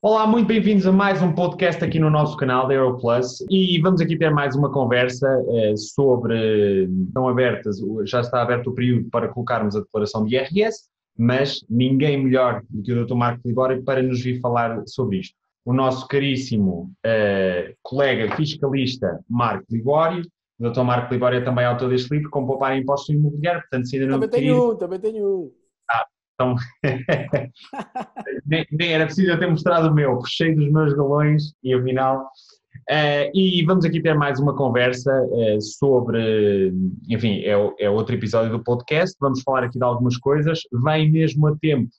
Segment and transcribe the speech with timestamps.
[0.00, 4.00] Olá, muito bem-vindos a mais um podcast aqui no nosso canal da Aeroplus e vamos
[4.00, 9.26] aqui ter mais uma conversa eh, sobre, estão abertas, já está aberto o período para
[9.26, 10.84] colocarmos a declaração de IRS,
[11.18, 13.14] mas ninguém melhor do que o Dr.
[13.16, 15.34] Marco Libório para nos vir falar sobre isto.
[15.64, 20.22] O nosso caríssimo eh, colega fiscalista Marco Libório,
[20.60, 20.82] o Dr.
[20.82, 24.20] Marco Libório é também autor deste livro, Como Poupar Impostos Imobiliários, portanto se ainda não
[24.20, 25.52] Também tenho um, também tenho um.
[26.38, 26.54] Então,
[28.46, 32.30] nem, nem, era preciso eu ter mostrado o meu, cheio dos meus galões e afinal.
[32.88, 36.72] Uh, e vamos aqui ter mais uma conversa uh, sobre,
[37.08, 39.16] enfim, é, é, outro episódio do podcast.
[39.20, 40.60] Vamos falar aqui de algumas coisas.
[40.84, 41.90] Vem mesmo a tempo,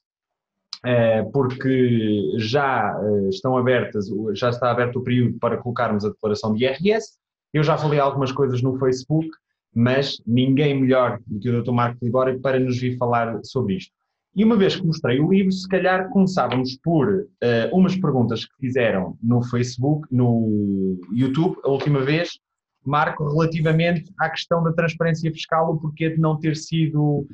[0.86, 2.98] uh, porque já
[3.30, 7.18] estão abertas, já está aberto o período para colocarmos a declaração de IRS.
[7.54, 9.28] Eu já falei algumas coisas no Facebook,
[9.76, 11.72] mas ninguém melhor do que o Dr.
[11.72, 13.99] Marco Libório para nos vir falar sobre isto.
[14.36, 18.56] E uma vez que mostrei o livro, se calhar começávamos por uh, umas perguntas que
[18.60, 22.40] fizeram no Facebook, no YouTube, a última vez,
[22.86, 27.28] Marco, relativamente à questão da transparência fiscal, o porquê de não ter sido um,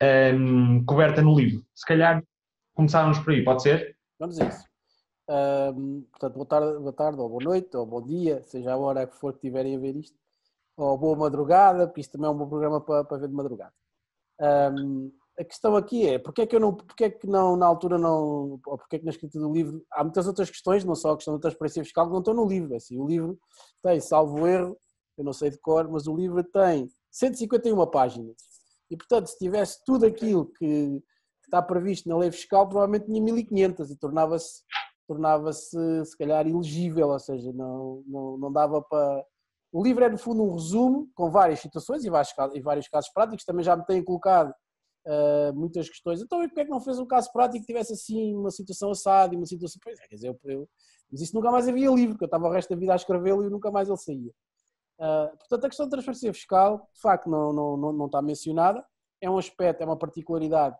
[0.00, 1.64] ehm, coberta no livro.
[1.74, 2.22] Se calhar
[2.74, 3.96] começávamos por aí, pode ser?
[4.18, 4.64] Vamos a isso.
[5.28, 9.06] Um, portanto, boa tarde, boa tarde, ou boa noite, ou bom dia, seja a hora
[9.06, 10.16] que for que tiverem a ver isto,
[10.76, 13.72] ou boa madrugada, porque isto também é um bom programa para, para ver de madrugada.
[14.40, 17.66] Um, a questão aqui é porque é que eu não, porque é que não na
[17.66, 20.94] altura não, ou porque é que na escrita do livro há muitas outras questões, não
[20.94, 22.74] só a questão da transparência fiscal que não estão no livro.
[22.76, 23.38] Assim, o livro
[23.82, 24.76] tem, salvo erro,
[25.18, 28.36] eu não sei de cor, mas o livro tem 151 páginas.
[28.90, 31.02] E portanto, se tivesse tudo aquilo que
[31.42, 34.62] está previsto na lei fiscal, provavelmente tinha 1500 e tornava-se
[35.06, 39.24] tornava-se se calhar ilegível, ou seja, não, não, não dava para.
[39.70, 43.10] O livro é no fundo um resumo com várias situações e vários, e vários casos
[43.12, 44.54] práticos, também já me têm colocado
[45.06, 46.20] uh, muitas questões.
[46.20, 48.90] Então, e porquê é que não fez um caso prático que tivesse assim uma situação
[48.90, 49.80] assada e uma situação.
[49.82, 50.68] Pois é, quer dizer, eu, eu,
[51.10, 53.44] mas isso nunca mais havia livro, porque eu estava o resto da vida a escrevê-lo
[53.44, 54.32] e nunca mais ele saía.
[54.98, 58.84] Uh, portanto, a questão da transferência fiscal, de facto, não, não, não, não está mencionada.
[59.20, 60.76] É um aspecto, é uma particularidade,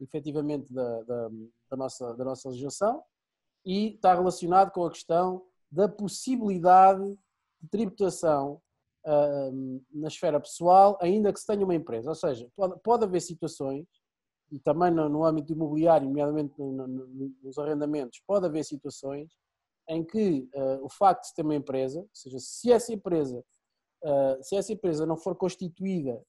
[0.00, 1.28] efetivamente, da, da,
[1.70, 3.02] da, nossa, da nossa legislação
[3.64, 7.18] e está relacionado com a questão da possibilidade
[7.60, 8.60] de tributação
[9.92, 12.08] na esfera pessoal, ainda que se tenha uma empresa.
[12.08, 13.86] Ou seja, pode, pode haver situações,
[14.50, 19.30] e também no, no âmbito imobiliário, nomeadamente no, no, nos arrendamentos, pode haver situações
[19.88, 23.44] em que uh, o facto de ter uma empresa, ou seja, se essa empresa,
[24.02, 26.22] uh, se essa empresa não for constituída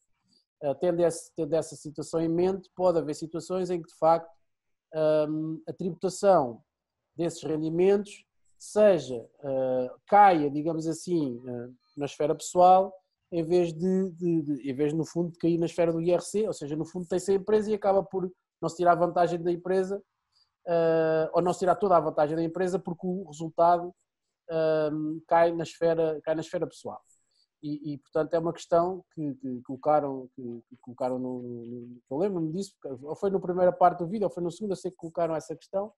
[0.63, 4.29] uh, tendo, esse, tendo essa situação em mente, pode haver situações em que de facto
[5.67, 6.63] a tributação
[7.17, 8.23] desses rendimentos
[8.57, 9.29] seja,
[10.07, 11.37] caia, digamos assim,
[11.95, 12.93] na esfera pessoal,
[13.31, 16.47] em vez de, de, de, em vez no fundo de cair na esfera do IRC,
[16.47, 19.51] ou seja, no fundo tem-se a empresa e acaba por não se tirar vantagem da
[19.51, 20.01] empresa,
[20.67, 23.89] uh, ou não se tirar toda a vantagem da empresa porque o resultado
[24.49, 27.01] uh, cai, na esfera, cai na esfera pessoal.
[27.63, 32.17] E, e portanto é uma questão que, que colocaram, que, que, colocaram no, no eu
[32.17, 34.91] lembro-me disso, ou foi na primeira parte do vídeo, ou foi no segundo, eu sei
[34.91, 35.91] que colocaram essa questão,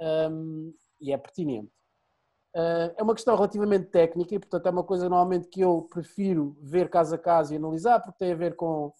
[0.00, 1.70] um, e é pertinente.
[2.54, 6.56] Uh, é uma questão relativamente técnica e, portanto, é uma coisa normalmente que eu prefiro
[6.60, 8.92] ver caso a caso e analisar, porque tem a ver com,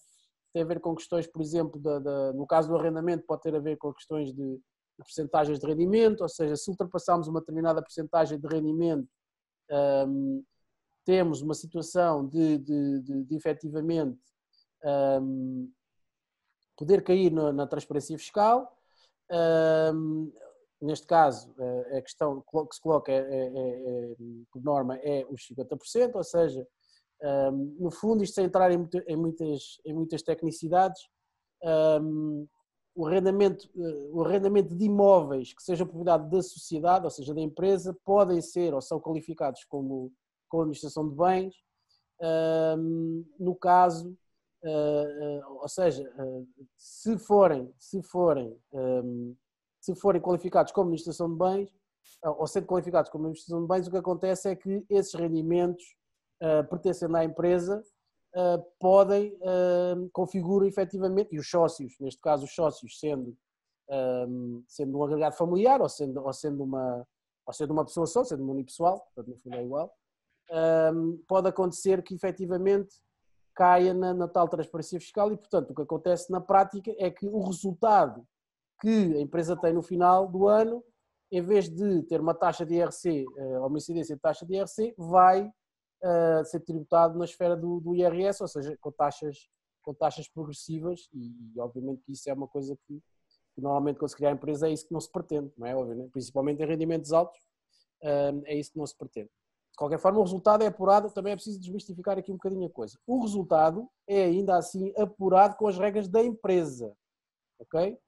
[0.53, 3.55] tem a ver com questões, por exemplo, da, da, no caso do arrendamento, pode ter
[3.55, 4.59] a ver com questões de,
[5.03, 9.09] percentagens de rendimento, ou seja, se ultrapassarmos uma determinada percentagem de rendimento,
[10.09, 10.45] um,
[11.05, 14.19] temos uma situação de, de, de, de efetivamente
[15.21, 15.71] um,
[16.77, 18.77] poder cair na, na transparência fiscal.
[19.31, 20.33] Um,
[20.83, 24.15] neste caso, eh, a questão que se coloca é, é, é,
[24.51, 26.67] por norma é os 50%, ou seja,
[27.23, 31.01] ehm, no fundo, isto sem entrar em, muitas, em muitas tecnicidades,
[31.63, 32.47] ehm,
[32.95, 37.41] o arrendamento, eh, o arrendamento de imóveis que sejam propriedade da sociedade, ou seja, da
[37.41, 40.13] empresa, podem ser ou são qualificados como,
[40.49, 41.55] como administração de bens,
[42.21, 44.17] ehm, no caso,
[44.65, 46.05] eh, ou seja,
[46.77, 48.57] se forem, se forem
[49.83, 51.71] se forem qualificados como administração de bens,
[52.25, 55.85] ou sendo qualificados como administração de bens, o que acontece é que esses rendimentos
[56.41, 57.83] uh, pertencendo à empresa
[58.37, 63.37] uh, podem, uh, configuram efetivamente, e os sócios, neste caso os sócios sendo,
[63.91, 67.05] um, sendo um agregado familiar ou sendo, ou sendo, uma,
[67.45, 69.93] ou sendo uma pessoa só, sendo uma unipessoal, portanto no fundo é igual,
[70.95, 72.95] um, pode acontecer que efetivamente
[73.53, 77.27] caia na, na tal transparência fiscal e, portanto, o que acontece na prática é que
[77.27, 78.27] o resultado
[78.83, 80.85] que a empresa tem no final do ano,
[81.31, 84.57] em vez de ter uma taxa de IRC, eh, ou uma incidência de taxa de
[84.57, 89.49] IRC, vai uh, ser tributado na esfera do, do, IRS, ou seja, com taxas,
[89.83, 93.01] com taxas progressivas, e, e, obviamente que isso é uma coisa que
[93.57, 96.09] normalmente quando se cria a empresa é isso que não se pretende, não é né?
[96.13, 97.39] principalmente em rendimentos altos,
[98.03, 99.29] é isso que não se pretende.
[99.29, 102.71] De qualquer forma, o resultado é apurado, também é preciso desmistificar aqui um bocadinho a
[102.71, 102.99] coisa.
[103.07, 106.95] O resultado é ainda assim apurado com as regras da empresa,
[107.59, 107.99] ok?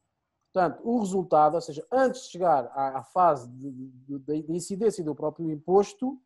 [0.55, 5.13] Portanto, o resultado, ou seja, antes de chegar à, fase de, de, de, incidência do
[5.13, 6.17] próprio imposto,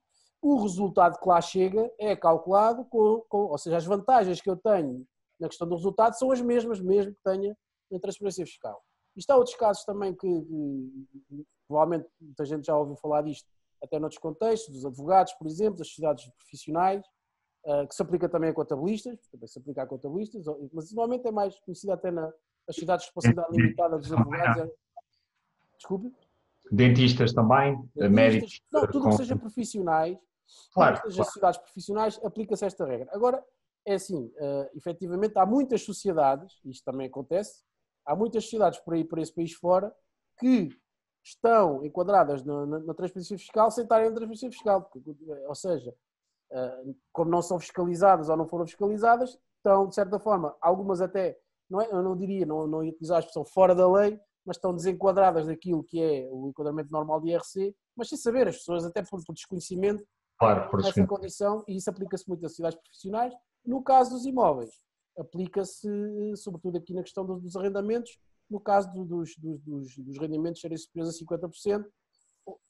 [0.43, 4.57] o resultado que lá chega é calculado com, com, ou seja, as vantagens que eu
[4.57, 5.07] tenho
[5.41, 7.57] na questão do resultado são as mesmas, mesmo que tenha
[7.91, 8.85] na transferência fiscal.
[9.17, 13.49] Isto há outros casos também que, que, provavelmente muita gente já ouviu falar disto,
[13.83, 17.03] até noutros contextos, dos advogados, por exemplo, das sociedades profissionais,
[17.65, 21.33] eh, que se aplica também a contabilistas, também se aplica a contabilistas, mas normalmente é
[21.33, 22.31] mais conhecida até na,
[22.69, 24.63] as cidades de responsabilidade limitada dos advogados.
[24.63, 24.71] É...
[25.77, 26.13] Desculpe?
[26.71, 28.63] Dentistas também, Dentistas, médicos.
[28.71, 29.11] Não, tudo com...
[29.11, 30.19] que seja profissionais,
[30.73, 31.27] claro, tudo que seja claro.
[31.27, 33.09] sociedades profissionais, aplica-se esta regra.
[33.13, 33.45] Agora,
[33.87, 37.63] é assim, uh, efetivamente há muitas sociedades, isto também acontece,
[38.05, 39.95] há muitas sociedades por aí, por esse país fora,
[40.39, 40.69] que
[41.25, 44.91] estão enquadradas na, na, na transferência fiscal sem estarem na transferência fiscal.
[45.47, 45.95] Ou seja,
[46.53, 51.39] uh, como não são fiscalizadas ou não foram fiscalizadas, estão, de certa forma, algumas até
[51.71, 54.57] não é, eu não diria, não, não ia utilizar a expressão fora da lei, mas
[54.57, 58.85] estão desenquadradas daquilo que é o enquadramento normal de IRC, mas sem saber, as pessoas
[58.85, 60.03] até por, por desconhecimento
[60.39, 63.35] claro, por nessa condição, e isso aplica-se muito às sociedades profissionais.
[63.65, 64.71] No caso dos imóveis,
[65.19, 65.89] aplica-se
[66.37, 68.19] sobretudo aqui na questão dos, dos arrendamentos,
[68.49, 69.61] no caso do, dos, dos,
[69.99, 71.85] dos, rendimentos serem superiores a 50%,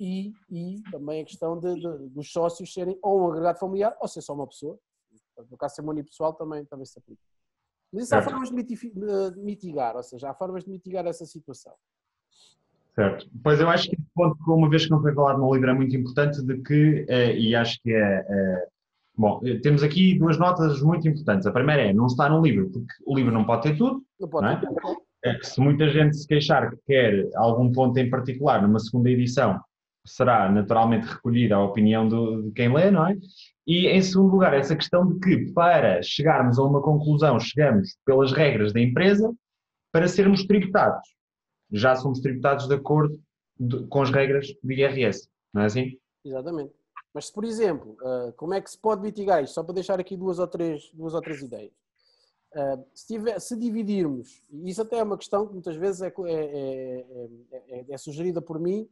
[0.01, 4.09] e, e também a questão de, de, dos sócios serem ou um agregado familiar ou
[4.09, 4.77] ser só uma pessoa.
[5.49, 7.23] No caso de ser unipessoal também, também se aplica.
[7.93, 8.55] Mas isso há formas de
[9.39, 11.73] mitigar, ou seja, há formas de mitigar essa situação.
[12.95, 13.29] Certo.
[13.43, 15.75] Pois eu acho que esse ponto, uma vez que não foi falado no livro, é
[15.75, 18.67] muito importante de que, eh, e acho que é, é,
[19.19, 21.45] Bom, temos aqui duas notas muito importantes.
[21.45, 24.01] A primeira é, não está no livro, porque o livro não pode ter tudo.
[24.21, 25.03] Não pode não ter tudo.
[25.25, 29.61] É, se muita gente se queixar que quer algum ponto em particular numa segunda edição,
[30.09, 33.17] será naturalmente recolhida a opinião do, de quem lê, não é?
[33.67, 38.33] E, em segundo lugar, essa questão de que, para chegarmos a uma conclusão, chegamos pelas
[38.33, 39.31] regras da empresa
[39.93, 41.07] para sermos tributados.
[41.71, 43.21] Já somos tributados de acordo
[43.61, 45.99] de, com as regras do IRS, não é assim?
[46.25, 46.73] Exatamente.
[47.13, 49.55] Mas, se, por exemplo, uh, como é que se pode mitigar isto?
[49.55, 51.73] Só para deixar aqui duas ou três, duas ou três ideias.
[52.55, 56.11] Uh, se, tiver, se, dividirmos, e isso até é uma questão que muitas vezes é,
[56.27, 57.05] é,
[57.69, 58.89] é, é sugerida por mim,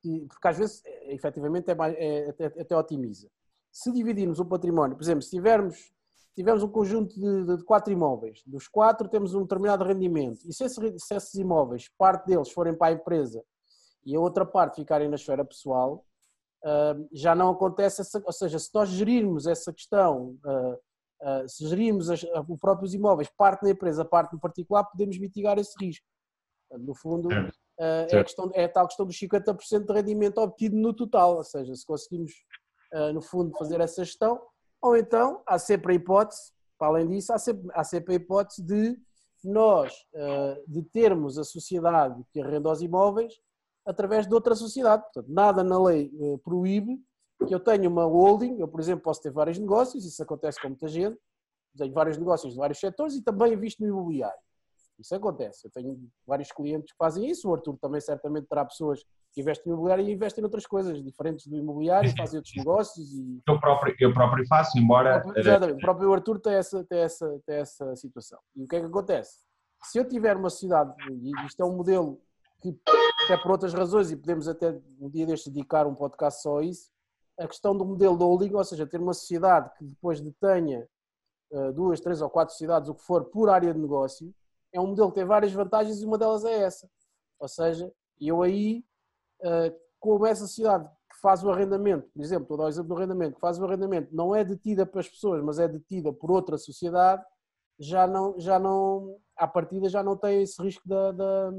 [0.00, 3.28] porque às vezes, efetivamente, é, até, até otimiza
[3.72, 5.92] se dividirmos o património, por exemplo, se tivermos,
[6.34, 10.64] tivermos um conjunto de, de, quatro imóveis, dos quatro temos um determinado rendimento, e se,
[10.64, 13.42] esse, se esses imóveis, parte deles forem para a empresa
[14.04, 16.04] e a outra parte ficarem na esfera pessoal,
[16.64, 20.74] uh, já não acontece essa, ou seja, se nós gerirmos essa questão, uh,
[21.22, 25.58] uh, se gerirmos as, os próprios imóveis, parte na empresa, parte no particular, podemos mitigar
[25.58, 26.06] esse risco.
[26.70, 30.92] No fundo, é, a, questão, é a tal questão dos 50% de rendimento obtido no
[30.92, 32.32] total, ou seja, se conseguimos
[32.92, 34.40] uh, no fundo, fazer essa gestão,
[34.82, 38.62] ou então há sempre a hipótese, para além disso, há sempre, há sempre a hipótese
[38.62, 38.98] de
[39.44, 43.34] nós, uh, de termos a sociedade que arrenda os imóveis
[43.86, 45.02] através de outra sociedade.
[45.04, 47.00] Portanto, nada na lei uh, proíbe
[47.46, 50.68] que eu tenha uma holding, eu, por exemplo, posso ter vários negócios, isso acontece com
[50.68, 51.18] muita gente,
[51.76, 54.40] tenho vários negócios de vários setores e também visto no imobiliário.
[54.98, 55.66] Isso acontece.
[55.66, 59.70] Eu tenho vários clientes que fazem isso, o Arthur também certamente terá pessoas que investem
[59.70, 63.12] no imobiliário e investem em outras coisas diferentes do imobiliário, fazem outros negócios.
[63.12, 63.42] E...
[63.46, 65.18] Eu, próprio, eu próprio faço, embora.
[65.18, 68.38] O próprio, exatamente, o próprio Arthur tem essa, tem, essa, tem essa situação.
[68.56, 69.38] E o que é que acontece?
[69.84, 72.20] Se eu tiver uma sociedade, e isto é um modelo
[72.60, 72.76] que,
[73.24, 76.64] até por outras razões, e podemos até um dia deste dedicar um podcast só a
[76.64, 76.90] isso,
[77.38, 80.88] a questão do modelo de holding, ou seja, ter uma sociedade que depois detenha
[81.52, 84.34] uh, duas, três ou quatro sociedades, o que for, por área de negócio,
[84.72, 86.88] é um modelo que tem várias vantagens e uma delas é essa.
[87.38, 88.84] Ou seja, eu aí
[89.42, 92.88] eh, como essa sociedade que faz o arrendamento, por exemplo, estou a dar o exemplo
[92.88, 96.30] do arrendamento, que faz o arrendamento não é detida pelas pessoas, mas é detida por
[96.30, 97.24] outra sociedade,
[97.78, 101.50] já não, já não à partida já não tem esse risco da, da,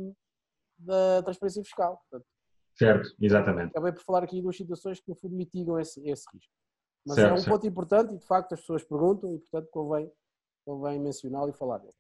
[0.78, 1.98] da transferência fiscal.
[1.98, 2.28] Portanto,
[2.78, 3.72] certo, exatamente.
[3.72, 6.54] Acabei por falar aqui de duas situações que no fundo mitigam esse, esse risco.
[7.06, 7.50] Mas certo, é um certo.
[7.52, 10.12] ponto importante e de facto as pessoas perguntam e portanto convém,
[10.66, 11.94] convém mencioná-lo e falar dele.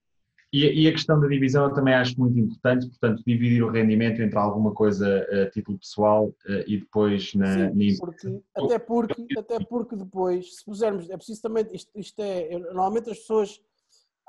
[0.51, 4.19] E, e, a questão da divisão eu também acho muito importante, portanto, dividir o rendimento
[4.19, 7.71] entre alguma coisa a título pessoal uh, e depois na.
[7.71, 12.57] Sim, porque, até, porque, até porque depois, se pusermos, é preciso também, isto, isto é,
[12.57, 13.61] normalmente as pessoas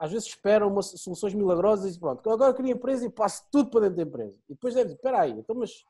[0.00, 3.70] às vezes esperam uma, soluções milagrosas e pronto, agora eu queria empresa e passo tudo
[3.70, 4.36] para dentro da empresa.
[4.48, 5.84] E depois deve dizer, espera aí, então mas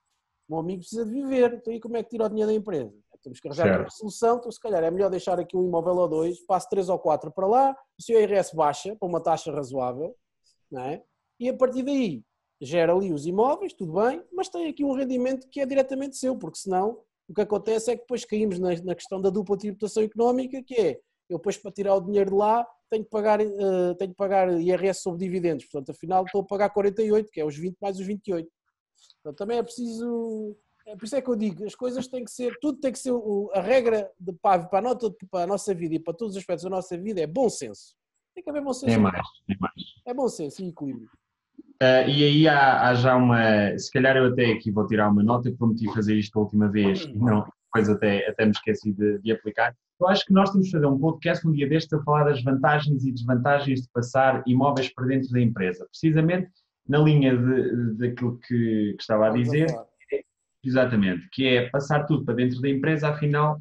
[0.51, 2.93] meu amigo precisa de viver, então aí como é que tira o dinheiro da empresa?
[3.23, 6.09] Temos que arranjar uma solução, então se calhar é melhor deixar aqui um imóvel ou
[6.09, 10.17] dois, passo três ou quatro para lá, o seu IRS baixa para uma taxa razoável,
[10.71, 11.03] não é?
[11.39, 12.25] E a partir daí,
[12.61, 16.37] gera ali os imóveis, tudo bem, mas tem aqui um rendimento que é diretamente seu,
[16.37, 20.03] porque senão o que acontece é que depois caímos na, na questão da dupla tributação
[20.03, 23.95] económica, que é eu depois para tirar o dinheiro de lá tenho que pagar, uh,
[23.97, 27.57] tenho que pagar IRS sobre dividendos, portanto afinal estou a pagar 48, que é os
[27.57, 28.51] 20 mais os 28.
[29.23, 32.31] Portanto, também é preciso, é por isso é que eu digo, as coisas têm que
[32.31, 33.13] ser, tudo tem que ser,
[33.55, 36.65] a regra de, para, a nota, para a nossa vida e para todos os aspectos
[36.65, 37.95] da nossa vida é bom senso.
[38.35, 38.93] Tem que haver bom senso.
[38.93, 39.75] É mais, é mais.
[40.07, 41.09] É bom senso e equilíbrio.
[41.83, 43.77] Uh, e aí há, há, já uma.
[43.79, 47.05] Se calhar eu até aqui vou tirar uma nota, prometi fazer isto a última vez
[47.05, 49.75] e não, depois até, até me esqueci de, de, aplicar.
[49.99, 52.43] Eu acho que nós temos de fazer um podcast um dia deste a falar das
[52.43, 55.87] vantagens e desvantagens de passar imóveis para dentro da empresa.
[55.87, 56.51] Precisamente
[56.91, 59.67] na linha de, daquilo que, que estava a dizer.
[60.63, 63.59] Exatamente, que é passar tudo para dentro da empresa, afinal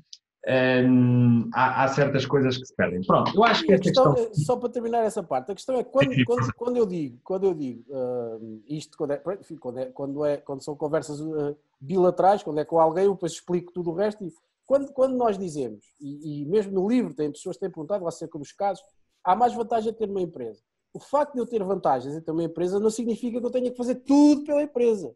[0.48, 3.02] Hum, há, há, certas coisas que se perdem.
[3.02, 4.34] Pronto, eu acho que esta questão, questão...
[4.36, 7.54] Só para terminar essa parte, a questão é quando, quando, quando eu digo, quando eu
[7.54, 12.42] digo uh, isto, quando, é, enfim, quando, é, quando, é, quando são conversas uh, bilaterais,
[12.42, 14.24] quando é com alguém, eu depois explico tudo o resto.
[14.24, 14.34] E
[14.66, 18.40] quando, quando nós dizemos, e, e mesmo no livro tem pessoas que têm perguntado acerca
[18.40, 18.84] dos casos,
[19.24, 20.62] há mais vantagem de ter uma empresa.
[20.94, 23.72] O facto de eu ter vantagens em ter uma empresa não significa que eu tenha
[23.72, 25.14] que fazer tudo pela empresa.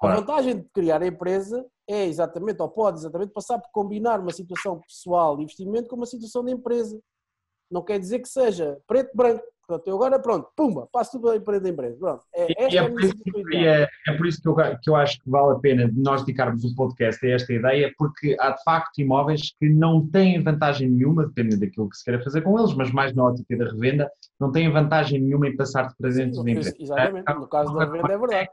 [0.00, 4.32] A vantagem de criar a empresa é exatamente, ou pode exatamente, passar por combinar uma
[4.32, 7.00] situação pessoal de investimento com uma situação de empresa.
[7.70, 9.42] Não quer dizer que seja preto-branco.
[9.66, 11.96] Portanto, eu agora, pronto, pumba, passo tudo a empresa da empresa.
[11.98, 13.14] Pronto, é, esta é, é, por isso,
[13.52, 16.62] é, é, por isso que eu, que eu acho que vale a pena nós dedicarmos
[16.62, 20.88] o um podcast a esta ideia, porque há de facto imóveis que não têm vantagem
[20.88, 24.08] nenhuma, dependendo daquilo que se queira fazer com eles, mas mais na ótica da revenda,
[24.38, 26.76] não têm vantagem nenhuma em passar de presentes da empresa.
[26.78, 28.50] Exatamente, no caso da revenda é verdade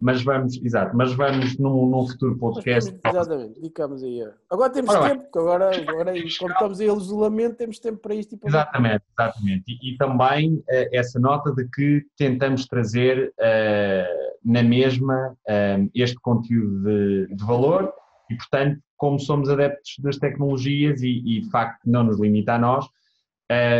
[0.00, 2.96] mas vamos, exato, mas vamos num, num futuro podcast.
[3.04, 4.26] Exatamente, dedicamos aí.
[4.50, 8.34] Agora temos Ora, tempo, porque agora, agora quando estamos em isolamento, temos tempo para isto
[8.34, 9.64] e para Exatamente, exatamente.
[9.68, 16.18] E, e também uh, essa nota de que tentamos trazer uh, na mesma uh, este
[16.20, 17.92] conteúdo de, de, valor
[18.30, 22.58] e, portanto, como somos adeptos das tecnologias e, e de facto não nos limita a
[22.58, 22.86] nós,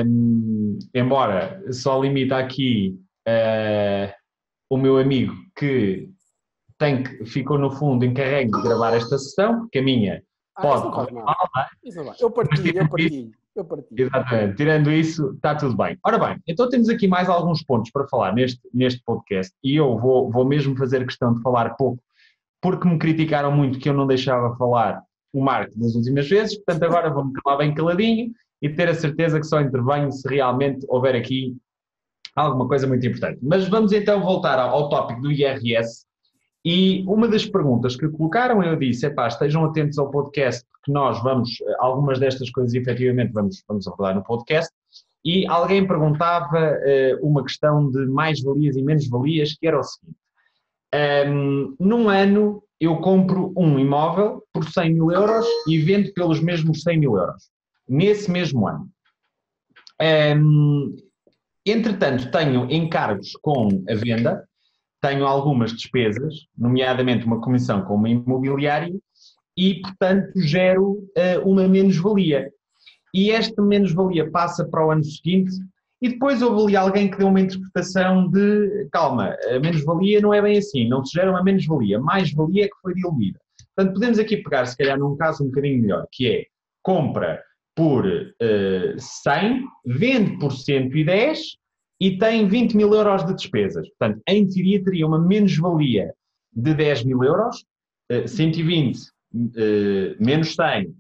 [0.05, 2.99] um, embora só limita aqui
[4.71, 6.09] o meu amigo que
[6.79, 10.23] tem que, ficou no fundo encarregue de gravar esta sessão, porque a minha
[10.57, 11.13] ah, pode.
[11.13, 11.37] Não mal,
[11.95, 12.17] não é?
[12.19, 13.31] Eu partilho, eu partilho.
[13.55, 14.07] Eu partilho.
[14.07, 15.99] Exatamente, tirando isso, está tudo bem.
[16.05, 19.99] Ora bem, então temos aqui mais alguns pontos para falar neste, neste podcast e eu
[19.99, 22.01] vou, vou mesmo fazer questão de falar pouco,
[22.63, 26.85] porque me criticaram muito que eu não deixava falar o Marco das últimas vezes, portanto
[26.85, 31.17] agora vou-me calar bem caladinho e ter a certeza que só intervenho se realmente houver
[31.17, 31.57] aqui
[32.35, 33.39] alguma coisa muito importante.
[33.43, 36.05] Mas vamos então voltar ao, ao tópico do IRS.
[36.65, 40.93] E uma das perguntas que colocaram, eu disse, é pá, estejam atentos ao podcast, porque
[40.93, 44.71] nós vamos, algumas destas coisas efetivamente vamos, vamos abordar no podcast,
[45.25, 50.21] e alguém perguntava uh, uma questão de mais-valias e menos-valias, que era o seguinte,
[50.93, 56.83] um, num ano eu compro um imóvel por 100 mil euros e vendo pelos mesmos
[56.83, 57.51] 100 mil euros,
[57.89, 58.89] nesse mesmo ano.
[60.37, 60.97] Um,
[61.67, 64.45] Entretanto, tenho encargos com a venda,
[65.01, 68.93] tenho algumas despesas, nomeadamente uma comissão com uma imobiliária,
[69.57, 72.51] e, portanto, gero uh, uma menos-valia.
[73.13, 75.53] E esta menos-valia passa para o ano seguinte,
[76.01, 80.41] e depois houve ali alguém que deu uma interpretação de calma, a menos-valia não é
[80.41, 83.39] bem assim, não se gera uma menos-valia, mais-valia é que foi diluída.
[83.77, 86.47] Portanto, podemos aqui pegar, se calhar, num caso um bocadinho melhor, que é
[86.83, 87.43] compra
[87.81, 91.41] por uh, 100, vende por 110
[91.99, 93.89] e tem 20 mil euros de despesas.
[93.89, 96.13] Portanto, em teoria teria uma menos-valia
[96.53, 97.65] de 10 mil euros,
[98.13, 99.03] uh, 120 uh,
[100.23, 100.95] menos 100, como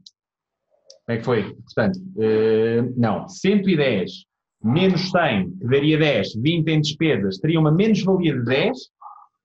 [1.09, 1.55] é que foi?
[1.55, 4.25] Portanto, uh, não, 110
[4.65, 8.79] menos 100, que daria 10, 20 em despesas, teria uma menos-valia de 10,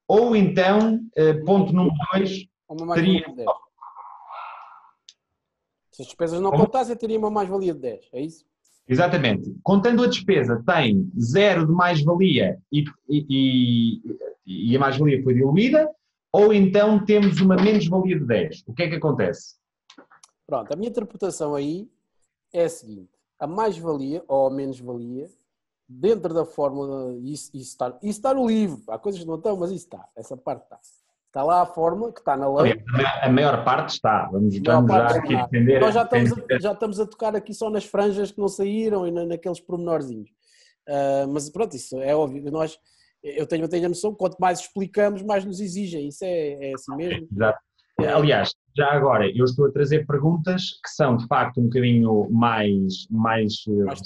[0.08, 2.46] ou então, uh, ponto número 2,
[2.94, 3.26] teria...
[5.96, 8.46] Se as despesas não contassem, teria uma mais-valia de 10, é isso?
[8.86, 9.56] Exatamente.
[9.64, 14.02] Contando a despesa, tem zero de mais-valia e, e,
[14.46, 15.90] e, a mais-valia foi diluída,
[16.34, 18.64] ou então temos uma menos-valia de 10.
[18.68, 19.56] O que é que acontece?
[20.46, 21.90] Pronto, a minha interpretação aí
[22.52, 25.30] é a seguinte: a mais-valia ou a menos-valia,
[25.88, 29.56] dentro da fórmula, isso, isso, está, isso está no livro, há coisas que não estão,
[29.56, 30.78] mas isso está, essa parte está.
[31.36, 32.82] Está lá a fórmula que está na lei.
[33.22, 34.30] A maior parte está.
[34.32, 35.82] Vamos, vamos já aqui defender.
[35.82, 39.06] Nós já estamos, a, já estamos a tocar aqui só nas franjas que não saíram
[39.06, 40.30] e na, naqueles pormenorzinhos.
[40.88, 42.50] Uh, mas pronto, isso é óbvio.
[42.50, 42.80] Nós,
[43.22, 46.08] eu tenho, eu tenho a noção que quanto mais explicamos, mais nos exigem.
[46.08, 47.28] Isso é, é assim mesmo.
[47.30, 47.60] Exato.
[48.00, 53.10] Aliás, já agora, eu estou a trazer perguntas que são de facto um bocadinho mais,
[53.12, 54.00] mais, mais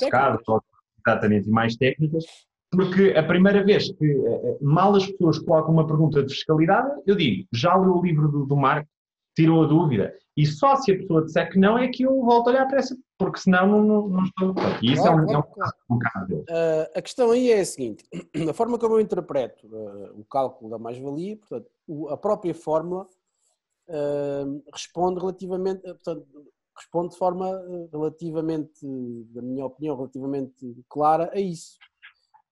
[1.06, 2.26] exatamente, e mais técnicas,
[2.72, 7.16] Porque a primeira vez que eh, mal as pessoas colocam uma pergunta de fiscalidade, eu
[7.16, 8.88] digo, já leu o livro do, do Marco,
[9.36, 10.14] tirou a dúvida.
[10.36, 12.80] E só se a pessoa disser que não é que eu volto a olhar para
[12.80, 14.54] essa, porque senão não, não, não estou.
[14.82, 16.42] E isso claro, é um, claro, é um, um caso dele.
[16.42, 18.06] Uh, a questão aí é a seguinte:
[18.50, 23.06] a forma como eu interpreto uh, o cálculo da mais-valia, portanto, o, a própria fórmula
[23.90, 26.26] uh, responde relativamente, portanto,
[26.78, 27.62] responde de forma
[27.92, 28.86] relativamente,
[29.34, 30.56] na minha opinião, relativamente
[30.88, 31.78] clara a isso.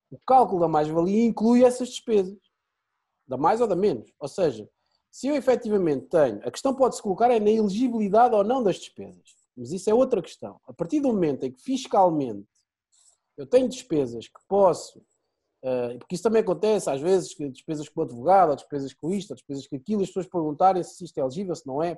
[0.09, 2.37] O cálculo da mais-valia inclui essas despesas,
[3.27, 4.11] da mais ou da menos.
[4.19, 4.69] Ou seja,
[5.11, 9.35] se eu efetivamente tenho, a questão pode-se colocar é na elegibilidade ou não das despesas,
[9.55, 10.59] mas isso é outra questão.
[10.67, 12.47] A partir do momento em que fiscalmente
[13.35, 14.99] eu tenho despesas que posso,
[15.63, 19.67] uh, porque isso também acontece às vezes, que despesas com advogado, despesas com isto, despesas
[19.67, 21.93] com aquilo, as pessoas perguntarem se isto é elegível, se não é.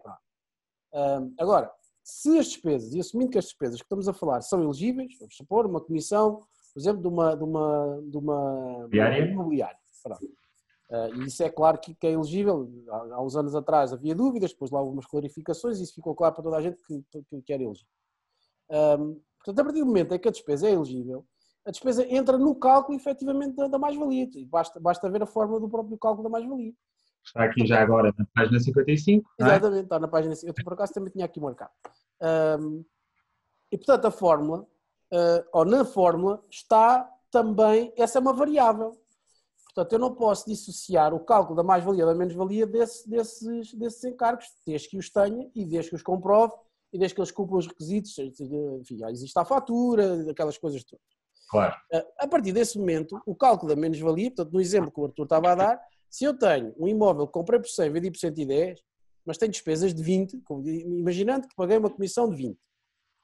[0.93, 1.71] Uh, agora,
[2.03, 5.35] se as despesas, e assumindo que as despesas que estamos a falar são elegíveis, vamos
[5.35, 6.41] supor uma comissão
[6.73, 9.77] por exemplo, de uma, de uma, de uma imobiliária.
[10.89, 12.67] Uh, e isso é claro que, que é elegível.
[12.89, 16.15] Há, há, uns anos atrás havia dúvidas, depois lá houve umas clarificações e isso ficou
[16.15, 17.91] claro para toda a gente que, que, que era elegível.
[18.69, 21.25] Um, portanto, a partir do momento em que a despesa é elegível,
[21.65, 24.27] a despesa entra no cálculo efetivamente da, da mais-valia.
[24.47, 26.73] Basta, basta ver a forma do próprio cálculo da mais-valia.
[27.23, 29.29] Está aqui já agora na página 55.
[29.39, 29.43] É?
[29.43, 30.59] Exatamente, está na página 55.
[30.59, 31.71] Eu por acaso também tinha aqui marcado.
[32.59, 32.83] Um,
[33.71, 34.65] e portanto a fórmula
[35.53, 38.91] ou na fórmula, está também, essa é uma variável.
[39.65, 44.45] Portanto, eu não posso dissociar o cálculo da mais-valia da menos-valia desse, desses, desses encargos,
[44.65, 46.53] desde que os tenha e desde que os comprove
[46.91, 51.05] e desde que eles cumpram os requisitos, enfim, existe a fatura, aquelas coisas todas.
[51.49, 51.75] Claro.
[51.91, 55.23] Eh, a partir desse momento, o cálculo da menos-valia, portanto, no exemplo que o Arthur
[55.23, 58.79] estava a dar, se eu tenho um imóvel que comprei por 100, vendi por 110,
[59.25, 62.57] mas tenho despesas de 20, imaginando que paguei uma comissão de 20,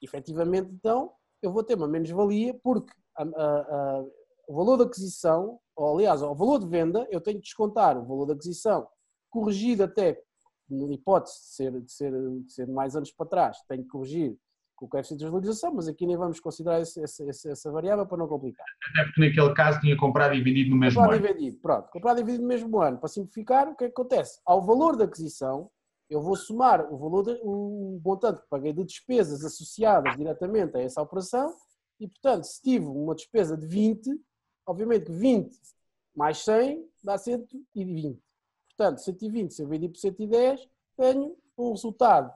[0.02, 1.12] efetivamente, então,
[1.46, 4.06] eu vou ter uma menos-valia porque a, a, a,
[4.48, 8.06] o valor de aquisição, ou aliás, o valor de venda, eu tenho que descontar o
[8.06, 8.88] valor de aquisição
[9.30, 10.22] corrigido até,
[10.70, 14.38] na hipótese de ser, de ser, de ser mais anos para trás, tenho que corrigir
[14.76, 18.18] com o coeficiente de desvalorização, mas aqui nem vamos considerar essa, essa, essa, variável para
[18.18, 18.66] não complicar.
[18.90, 21.22] Até porque naquele caso tinha comprado e vendido no mesmo comprado ano.
[21.22, 21.90] Comprado e vendido, pronto.
[21.92, 22.98] Comprado e vendido no mesmo ano.
[22.98, 24.42] Para simplificar, o que é que acontece?
[24.46, 25.70] Ao valor da aquisição,
[26.10, 30.82] eu vou somar o valor, de, o montante que paguei de despesas associadas diretamente a
[30.82, 31.56] essa operação
[32.00, 34.22] e, portanto, se tive uma despesa de 20,
[34.66, 35.58] obviamente que 20
[36.16, 38.22] mais 100 dá 120.
[38.70, 42.34] Portanto, 120, se eu vendi por 110, tenho um resultado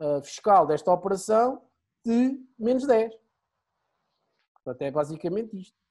[0.00, 1.62] uh, fiscal desta operação
[2.04, 3.14] de menos 10.
[4.54, 5.85] Portanto, é basicamente isto.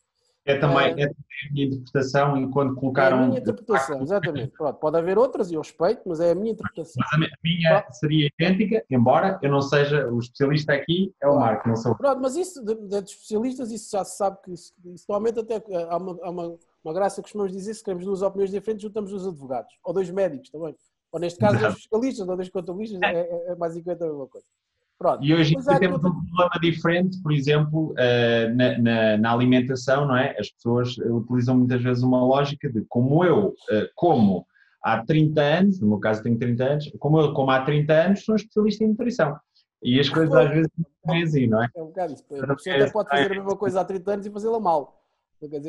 [0.46, 3.18] É também é, é a minha interpretação enquanto colocaram.
[3.18, 4.52] É a minha interpretação, exatamente.
[4.56, 6.94] Pronto, pode haver outras e eu respeito, mas é a minha interpretação.
[6.98, 7.94] Mas a minha Pronto.
[7.96, 11.96] seria idêntica, embora eu não seja o especialista aqui, é o Marco, não sou.
[11.96, 15.64] Pronto, mas isso, de, de especialistas, isso já se sabe que isso, isso normalmente até
[15.90, 19.12] há uma, há uma, uma graça que costumamos dizer, se queremos duas opiniões diferentes, juntamos
[19.12, 20.76] os advogados, ou dois médicos também.
[21.12, 24.46] Ou neste caso, dois fiscalistas, ou dois contabilistas, é, é, é basicamente a mesma coisa.
[24.98, 25.24] Pronto.
[25.24, 30.36] E hoje temos um problema diferente, por exemplo, uh, na, na, na, alimentação, não é?
[30.40, 34.46] As pessoas utilizam muitas vezes uma lógica de como eu uh, como
[34.82, 38.24] há 30 anos, no meu caso tenho 30 anos, como eu como há 30 anos,
[38.24, 39.38] sou especialista em nutrição.
[39.84, 40.70] E as coisas às vezes
[41.06, 41.70] não é assim, não é?
[41.76, 42.24] É um bocado isso.
[42.32, 45.04] A pessoa até pode fazer a mesma coisa há 30 anos e fazê-la mal.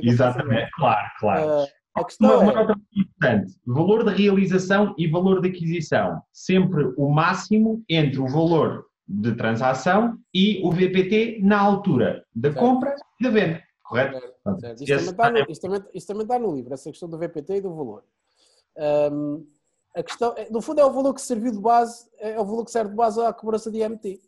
[0.02, 1.64] Exatamente, claro, claro.
[1.64, 2.54] Uh, a questão uma, uma é...
[2.54, 6.22] nota importante: valor de realização e valor de aquisição.
[6.32, 12.64] Sempre o máximo entre o valor de transação e o VPT na altura da certo.
[12.64, 14.18] compra e da venda, correto?
[14.18, 14.82] Certo, certo.
[14.82, 15.50] Isso, também no,
[15.94, 18.04] isso, também, está no livro, essa questão do VPT e do valor.
[19.12, 19.46] Um,
[19.94, 22.64] a questão, é, no fundo, é o valor que serviu de base, é o valor
[22.64, 24.20] que serve de base à cobrança de IMT.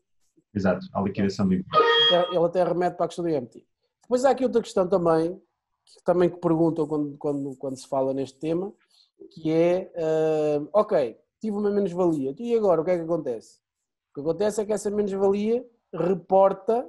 [0.54, 1.84] Exato, à liquidação de imposto.
[2.30, 3.66] Ele até remete para a questão do IMT.
[4.02, 5.38] Depois há aqui outra questão também,
[5.84, 8.72] que também que perguntam quando, quando, quando se fala neste tema,
[9.30, 13.58] que é, uh, ok, tive uma menos-valia, e agora o que é que acontece?
[14.14, 16.88] Que acontece é que essa menos-valia reporta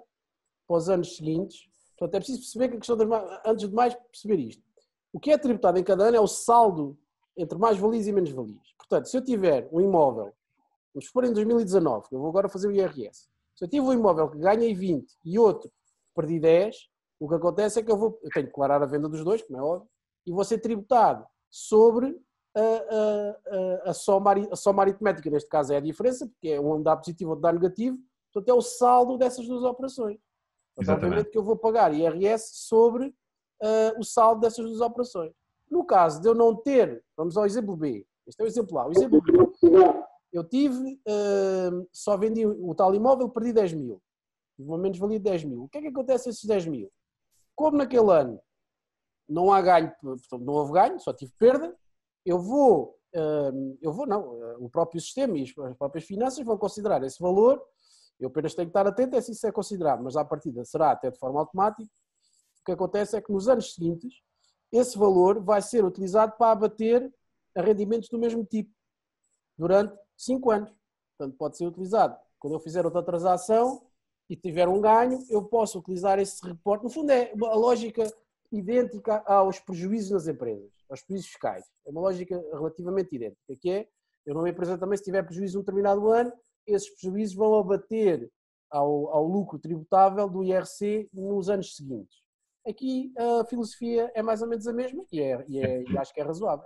[0.68, 1.68] para os anos seguintes.
[1.98, 4.64] Portanto, é preciso perceber que a questão das antes de mais perceber isto.
[5.12, 6.98] O que é tributado em cada ano é o saldo
[7.36, 8.74] entre mais-valias e menos-valias.
[8.78, 10.34] Portanto, se eu tiver um imóvel,
[10.94, 13.30] vamos supor em 2019, eu vou agora fazer o IRS.
[13.56, 15.72] Se eu tive um imóvel que ganhei 20 e outro
[16.16, 19.10] perdi 10, o que acontece é que eu vou, eu tenho que declarar a venda
[19.10, 19.90] dos dois, como é óbvio,
[20.26, 22.16] e vou ser tributado sobre
[22.56, 26.82] a, a, a, soma, a soma aritmética, neste caso é a diferença, porque é um
[26.82, 27.98] dá positivo, outro dá negativo,
[28.32, 30.18] portanto é o saldo dessas duas operações.
[30.76, 35.34] Portanto, obviamente que eu vou pagar IRS sobre uh, o saldo dessas duas operações.
[35.70, 38.88] No caso de eu não ter, vamos ao exemplo B, este é o exemplo A,
[38.88, 39.32] o exemplo B,
[40.32, 44.02] eu tive, uh, só vendi o tal imóvel, perdi 10 mil,
[44.56, 45.64] tive uma menos-valia de 10 mil.
[45.64, 46.92] O que é que acontece a esses 10 mil?
[47.56, 48.40] Como naquele ano
[49.28, 49.92] não há ganho,
[50.40, 51.76] não houve ganho, só tive perda,
[52.30, 52.98] eu vou,
[53.82, 54.22] eu vou, não,
[54.64, 57.62] o próprio sistema e as próprias finanças vão considerar esse valor,
[58.20, 60.92] eu apenas tenho que estar atento a se isso é considerado, mas à partida será
[60.92, 61.90] até de forma automática.
[62.62, 64.22] O que acontece é que nos anos seguintes,
[64.72, 67.12] esse valor vai ser utilizado para abater
[67.56, 68.72] a rendimentos do mesmo tipo,
[69.58, 70.72] durante 5 anos.
[71.18, 72.18] Portanto, pode ser utilizado.
[72.38, 73.82] Quando eu fizer outra transação
[74.30, 76.84] e tiver um ganho, eu posso utilizar esse reporte.
[76.84, 78.04] No fundo, é a lógica
[78.52, 81.66] idêntica aos prejuízos nas empresas, aos prejuízos fiscais.
[81.86, 83.88] É uma lógica relativamente idêntica, que é,
[84.26, 86.32] eu numa empresa também, se tiver prejuízo num determinado ano,
[86.68, 88.30] esses prejuízos vão abater
[88.70, 92.18] ao, ao lucro tributável do IRC nos anos seguintes.
[92.68, 96.14] Aqui a filosofia é mais ou menos a mesma e, é, e, é, e acho
[96.14, 96.66] que é razoável.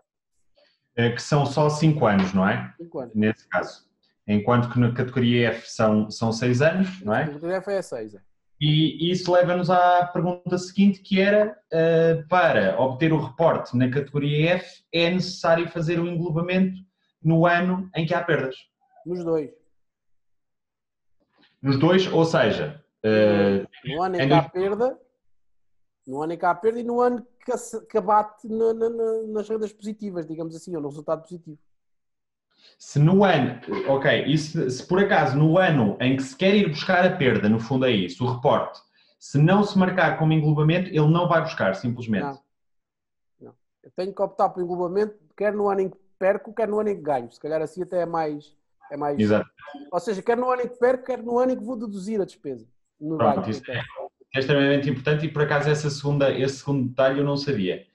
[0.95, 2.73] É que são só 5 anos, não é?
[2.77, 3.15] 5 anos.
[3.15, 3.87] Nesse caso.
[4.27, 7.25] Enquanto que na categoria F são 6 são seis anos, não é?
[7.25, 8.21] Na categoria F é 6, é.
[8.59, 14.55] E isso leva-nos à pergunta seguinte, que era, uh, para obter o reporte na categoria
[14.55, 16.79] F, é necessário fazer o englobamento
[17.21, 18.55] no ano em que há perdas?
[19.05, 19.51] Nos dois.
[21.61, 22.83] Nos dois, ou seja...
[23.05, 24.97] Uh, no ano em que há perda,
[26.07, 27.51] no ano em que há perda e no ano que,
[27.89, 28.89] que abate na, na,
[29.27, 31.59] nas rendas positivas, digamos assim, ou no resultado positivo.
[32.77, 36.53] Se no ano, ok, e se, se, por acaso no ano em que se quer
[36.53, 38.79] ir buscar a perda, no fundo é isso, o reporte,
[39.19, 42.23] se não se marcar como englobamento, ele não vai buscar, simplesmente.
[42.23, 42.39] Não.
[43.39, 43.53] não.
[43.81, 46.89] Eu tenho que optar por englobamento, quer no ano em que perco, quer no ano
[46.89, 47.31] em que ganho.
[47.31, 48.53] Se calhar assim até é mais.
[48.91, 49.17] É mais...
[49.17, 49.49] Exato.
[49.91, 52.19] Ou seja, quer no ano em que perco, quer no ano em que vou deduzir
[52.19, 52.67] a despesa.
[52.99, 53.81] Pronto, ganho, isso é,
[54.35, 57.85] é extremamente importante e por acaso essa segunda, esse segundo detalhe eu não sabia.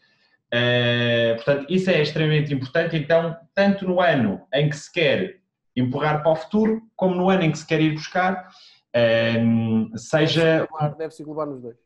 [0.52, 2.96] Uh, portanto, isso é extremamente importante.
[2.96, 5.40] Então, tanto no ano em que se quer
[5.76, 8.48] empurrar para o futuro, como no ano em que se quer ir buscar,
[8.96, 10.66] uh, seja.
[10.96, 11.76] Deve-se englobar nos dois.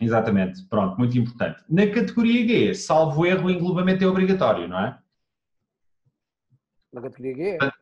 [0.00, 1.62] Exatamente, pronto, muito importante.
[1.68, 4.98] Na categoria G, salvo erro, o englobamento é obrigatório, não é?
[6.92, 7.58] Na categoria G?
[7.58, 7.78] Portanto,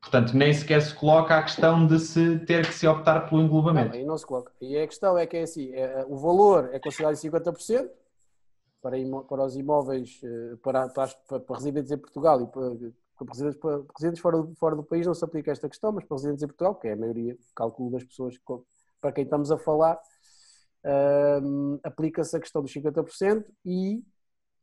[0.00, 3.90] portanto, nem sequer se coloca a questão de se ter que se optar pelo englobamento.
[3.90, 4.52] Não, aí não se coloca.
[4.60, 7.90] E a questão é que é assim: é, o valor é considerado em 50%,
[8.80, 8.96] para,
[9.28, 12.68] para os imóveis, eh, para, para, para, residentes em Portugal e para,
[13.28, 16.16] residentes, para residentes fora, do, fora do país não se aplica esta questão, mas para
[16.16, 18.36] residentes em Portugal, que é a maioria, cálculo das pessoas
[19.00, 19.98] para quem estamos a falar,
[20.84, 24.02] um, ehm, aplica-se a questão dos 50% e,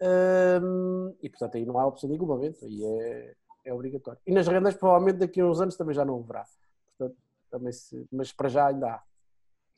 [0.02, 4.20] um, ehm, e portanto aí não há opção de englobamento, aí é, é obrigatório.
[4.26, 6.46] E nas rendas provavelmente daqui a uns anos também já não haverá,
[6.98, 7.18] portanto,
[7.52, 9.04] também se, mas para já ainda há.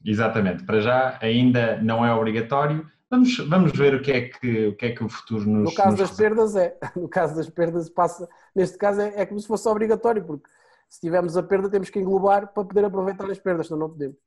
[0.05, 4.75] Exatamente, para já ainda não é obrigatório, Vamos, vamos ver o que, é que, o
[4.75, 5.69] que é que o futuro nos.
[5.69, 6.77] No caso nos das perdas, é.
[6.95, 8.27] No caso das perdas, passa.
[8.53, 10.49] Neste caso, é, é como se fosse obrigatório, porque
[10.89, 14.17] se tivermos a perda, temos que englobar para poder aproveitar as perdas, senão não podemos.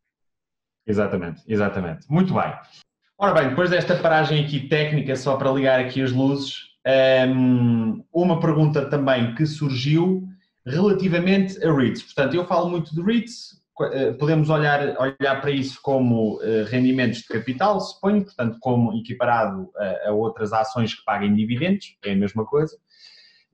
[0.87, 2.11] Exatamente, exatamente.
[2.11, 2.53] Muito bem.
[3.19, 6.71] Ora bem, depois desta paragem aqui técnica, só para ligar aqui as luzes,
[7.29, 10.27] hum, uma pergunta também que surgiu
[10.65, 12.03] relativamente a REITs.
[12.03, 13.60] Portanto, eu falo muito de REITs,
[14.19, 20.09] podemos olhar, olhar para isso como eh, rendimentos de capital, suponho, portanto, como equiparado a,
[20.09, 22.77] a, outras ações que paguem dividendos, é a mesma coisa.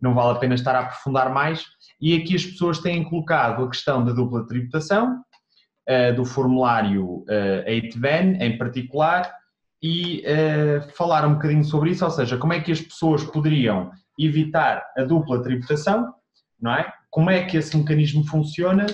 [0.00, 1.64] Não vale a pena estar a aprofundar mais.
[2.00, 5.22] E aqui as pessoas têm colocado a questão da dupla tributação,
[5.86, 7.24] eh, do formulário
[7.66, 9.32] 8VAN em particular,
[9.82, 10.24] e
[10.94, 15.02] falar um bocadinho sobre isso, ou seja, como é que as pessoas poderiam evitar a
[15.02, 16.12] dupla tributação,
[16.60, 16.92] não é?
[17.10, 18.86] Como é que esse mecanismo funciona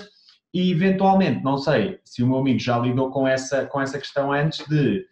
[0.53, 4.31] e eventualmente, não sei se o meu amigo já lidou com essa, com essa questão
[4.31, 5.03] antes de.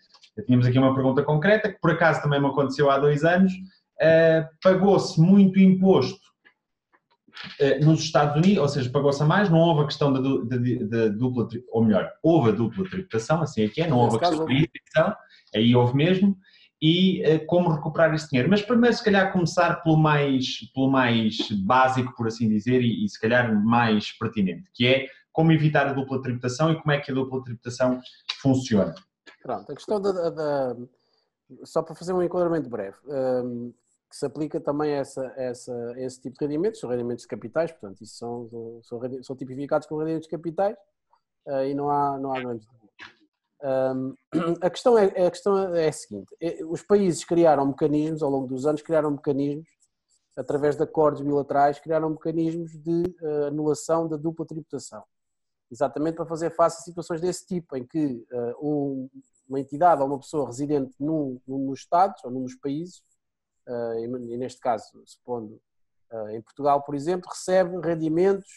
[0.45, 3.51] Tínhamos aqui uma pergunta concreta, que por acaso também me aconteceu há dois anos.
[3.53, 6.19] Uh, pagou-se muito imposto
[7.59, 10.19] uh, nos Estados Unidos, ou seja, pagou-se a mais, não houve a questão da,
[11.09, 14.39] dupla, ou melhor, houve a dupla tributação, assim é que é, não houve a questão
[14.39, 15.15] da tributação,
[15.53, 16.35] aí houve mesmo,
[16.81, 18.49] e uh, como recuperar esse dinheiro.
[18.49, 23.09] Mas primeiro, se calhar, começar pelo mais, pelo mais básico, por assim dizer, e, e
[23.09, 27.11] se calhar mais pertinente, que é como evitar a dupla tributação e como é que
[27.11, 27.99] a dupla tributação
[28.41, 28.93] funciona.
[29.41, 30.75] Pronto, a questão da, da
[31.63, 33.73] só para fazer um enquadramento breve, um,
[34.09, 37.71] que se aplica também a, essa, essa, esse tipo de rendimentos, são rendimentos de capitais,
[37.71, 40.75] portanto, isso são, são, são tipificados como rendimentos de capitais
[41.47, 42.67] uh, e não há, não há grandes
[43.63, 44.15] um,
[44.61, 48.47] a, questão é, a questão é a seguinte: é, os países criaram mecanismos, ao longo
[48.47, 49.67] dos anos, criaram mecanismos
[50.35, 55.03] através de acordos bilaterais, criaram mecanismos de uh, anulação da dupla tributação
[55.71, 59.09] exatamente para fazer face a situações desse tipo, em que uh, um,
[59.47, 63.01] uma entidade ou uma pessoa residente num, num dos Estados ou num dos países,
[63.67, 65.61] uh, e, neste caso, supondo
[66.11, 68.49] uh, em Portugal, por exemplo, recebe rendimentos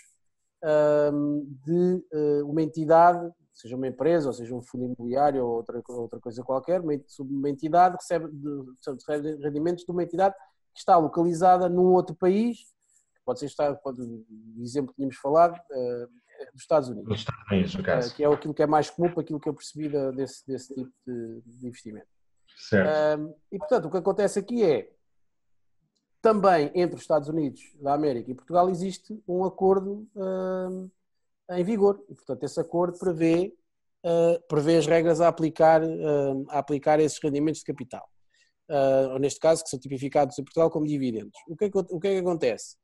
[0.62, 2.05] ehm, de
[2.44, 6.81] uma entidade seja uma empresa, ou seja um fundo imobiliário ou outra, outra coisa qualquer,
[6.81, 8.27] uma, uma entidade recebe,
[8.98, 10.35] recebe rendimentos de uma entidade
[10.74, 12.66] que está localizada num outro país,
[13.24, 14.03] pode ser, pode,
[14.61, 15.59] exemplo que tínhamos falado,
[16.52, 17.09] dos Estados Unidos.
[17.09, 18.11] Dos Estados Unidos, no caso.
[18.11, 20.74] Uh, que é aquilo que é mais comum para aquilo que eu percebi desse, desse
[20.74, 22.07] tipo de, de investimento.
[22.57, 23.20] Certo.
[23.20, 24.90] Uh, e, portanto, o que acontece aqui é,
[26.22, 30.09] também entre os Estados Unidos da América e Portugal existe um acordo
[31.50, 32.02] em vigor.
[32.09, 33.54] E, portanto, esse acordo prevê,
[34.48, 35.83] prevê as regras a aplicar,
[36.48, 38.09] a aplicar esses rendimentos de capital
[38.68, 41.38] uh, ou neste caso, que são tipificados em Portugal como dividendos.
[41.48, 42.76] O que é que, o que, é que acontece?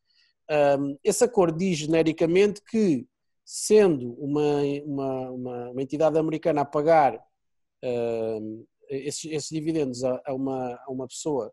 [0.50, 3.06] Um, esse acordo diz genericamente que,
[3.52, 10.32] sendo uma, uma, uma, uma entidade americana a pagar uh, esses, esses, dividendos a, a,
[10.32, 11.52] uma, a uma pessoa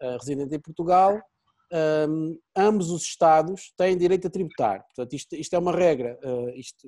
[0.00, 1.20] uh, residente em Portugal,
[2.08, 4.84] um, ambos os Estados têm direito a tributar.
[4.84, 6.86] Portanto, isto, isto é uma regra, uh, isto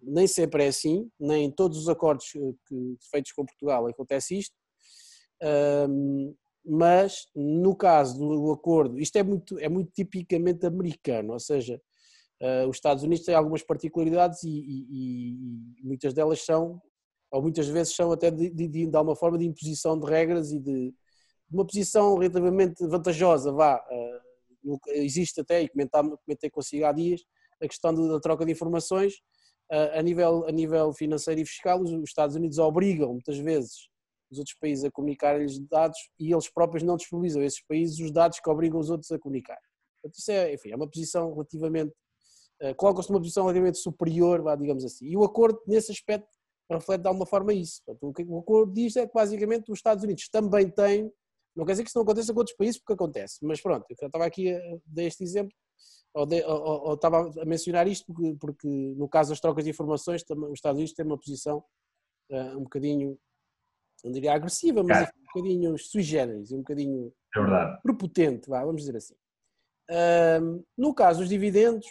[0.00, 4.54] nem sempre é assim, nem em todos os acordos que, feitos com Portugal acontece isto,
[5.90, 11.80] um, mas no caso do acordo, isto é muito, é muito tipicamente americano, ou seja,
[12.42, 16.80] uh, os Estados Unidos têm algumas particularidades e, e, e, muitas delas são,
[17.30, 20.58] ou muitas vezes são até de, de, de, alguma forma de imposição de regras e
[20.58, 20.94] de, de
[21.52, 23.76] uma posição relativamente vantajosa, vá.
[23.76, 27.22] Uh, existe até, e comentei consigo há dias,
[27.62, 29.14] a questão da troca de informações.
[29.70, 33.88] Uh, a, nível, a nível financeiro e fiscal, os Estados Unidos obrigam muitas vezes
[34.30, 38.12] os outros países a comunicarem-lhes dados e eles próprios não disponibilizam a esses países os
[38.12, 39.58] dados que obrigam os outros a comunicar.
[40.00, 41.92] Portanto, isso é, enfim, é uma posição relativamente,
[42.62, 45.06] uh, coloca-se numa posição relativamente superior, digamos assim.
[45.06, 46.28] E o acordo, nesse aspecto,
[46.70, 47.82] reflete de alguma forma isso.
[48.00, 51.10] O que o acordo diz é que, basicamente, os Estados Unidos também têm,
[51.56, 54.06] não quer dizer que isso não aconteça com outros países, porque acontece, mas pronto, eu
[54.06, 55.52] estava aqui a dar este exemplo,
[56.14, 59.70] ou, de, ou, ou, estava a mencionar isto porque, porque, no caso das trocas de
[59.70, 61.64] informações, também, os Estados Unidos têm uma posição
[62.30, 63.18] uh, um bocadinho
[64.04, 65.10] não diria agressiva, mas é.
[65.10, 69.14] um bocadinho sui generis, um bocadinho é prepotente, vamos dizer assim.
[69.90, 71.86] Um, no caso dos dividendos,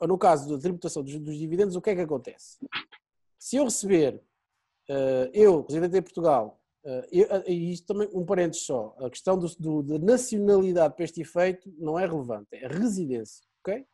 [0.00, 2.58] ou no caso da tributação dos, dos dividendos, o que é que acontece?
[3.38, 4.16] Se eu receber,
[4.88, 6.60] uh, eu, residente em Portugal,
[7.12, 11.04] eu, uh, e isto também, um parênteses só, a questão do, do, da nacionalidade para
[11.04, 13.86] este efeito não é relevante, é residência, ok?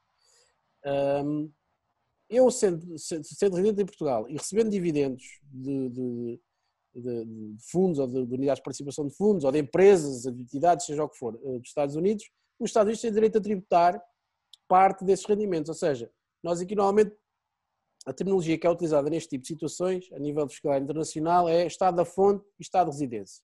[2.29, 6.41] Eu, sendo, sendo, residente em Portugal e recebendo dividendos de, de
[6.97, 10.43] de, de fundos ou de, de, unidades de participação de fundos ou de empresas, de
[10.43, 12.25] entidades, seja o que for, eh, dos Estados Unidos,
[12.59, 14.03] os Estados Unidos têm direito a tributar
[14.69, 15.69] parte desses rendimentos.
[15.69, 16.11] Ou seja,
[16.43, 17.17] nós aqui normalmente
[18.07, 21.97] a terminologia que é utilizada neste tipo de situações, a nível fiscal internacional, é Estado
[21.97, 23.43] da fonte e Estado de residência.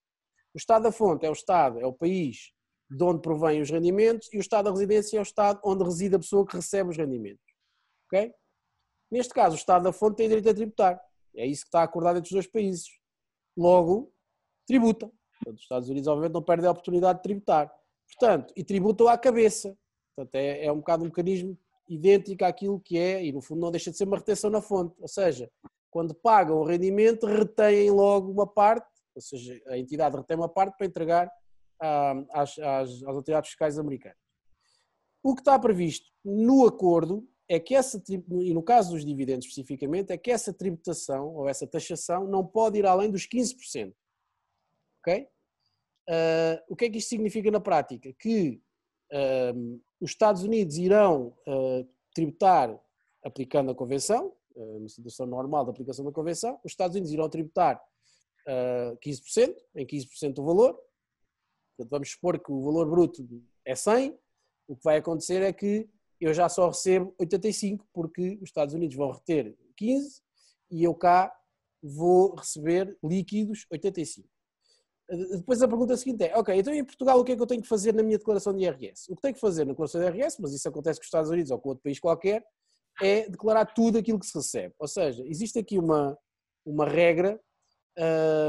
[0.54, 2.52] O Estado da fonte é o Estado, é o país
[2.88, 6.14] de onde provém os rendimentos e o Estado da residência é o Estado onde reside
[6.14, 7.44] a pessoa que recebe os rendimentos.
[8.06, 8.32] Ok?
[9.10, 11.00] Neste caso, o Estado da fonte tem direito a tributar.
[11.34, 12.86] É isso que está acordado entre os dois países
[13.56, 14.12] logo
[14.66, 15.10] tributam.
[15.38, 17.72] Portanto, os Estados Unidos, obviamente, não perdem a oportunidade de tributar.
[18.06, 19.76] Portanto, e tributam à cabeça.
[20.14, 23.70] Portanto, é, é um bocado um mecanismo idêntico àquilo que é, e no fundo não
[23.70, 24.94] deixa de ser uma retenção na fonte.
[25.00, 25.50] Ou seja,
[25.90, 30.76] quando pagam o rendimento, retêm logo uma parte, ou seja, a entidade retém uma parte
[30.76, 31.30] para entregar
[31.80, 34.18] ah, às, às, às autoridades fiscais americanas.
[35.22, 40.10] O que está previsto no acordo é que essa, e no caso dos dividendos especificamente,
[40.10, 43.92] é que essa tributação ou essa taxação não pode ir além dos 15%.
[45.00, 45.28] Ok?
[46.08, 48.12] Uh, o que é que isto significa na prática?
[48.18, 48.60] Que
[49.12, 52.78] uh, os Estados Unidos irão uh, tributar
[53.24, 57.80] aplicando a Convenção, uma situação normal da aplicação da Convenção, os Estados Unidos irão tributar
[59.00, 60.78] 15%, em 15% do valor,
[61.76, 63.26] Portanto, vamos supor que o valor bruto
[63.64, 64.16] é 100,
[64.68, 65.88] o que vai acontecer é que
[66.20, 70.22] eu já só recebo 85 porque os Estados Unidos vão reter 15
[70.70, 71.34] e eu cá
[71.82, 74.28] vou receber líquidos 85.
[75.08, 77.60] Depois a pergunta seguinte é, ok, então em Portugal o que é que eu tenho
[77.60, 79.12] que fazer na minha declaração de IRS?
[79.12, 81.30] O que tenho que fazer na declaração de IRS, mas isso acontece com os Estados
[81.30, 82.44] Unidos ou com outro país qualquer,
[83.00, 84.74] é declarar tudo aquilo que se recebe.
[84.78, 86.16] Ou seja, existe aqui uma,
[86.64, 87.40] uma regra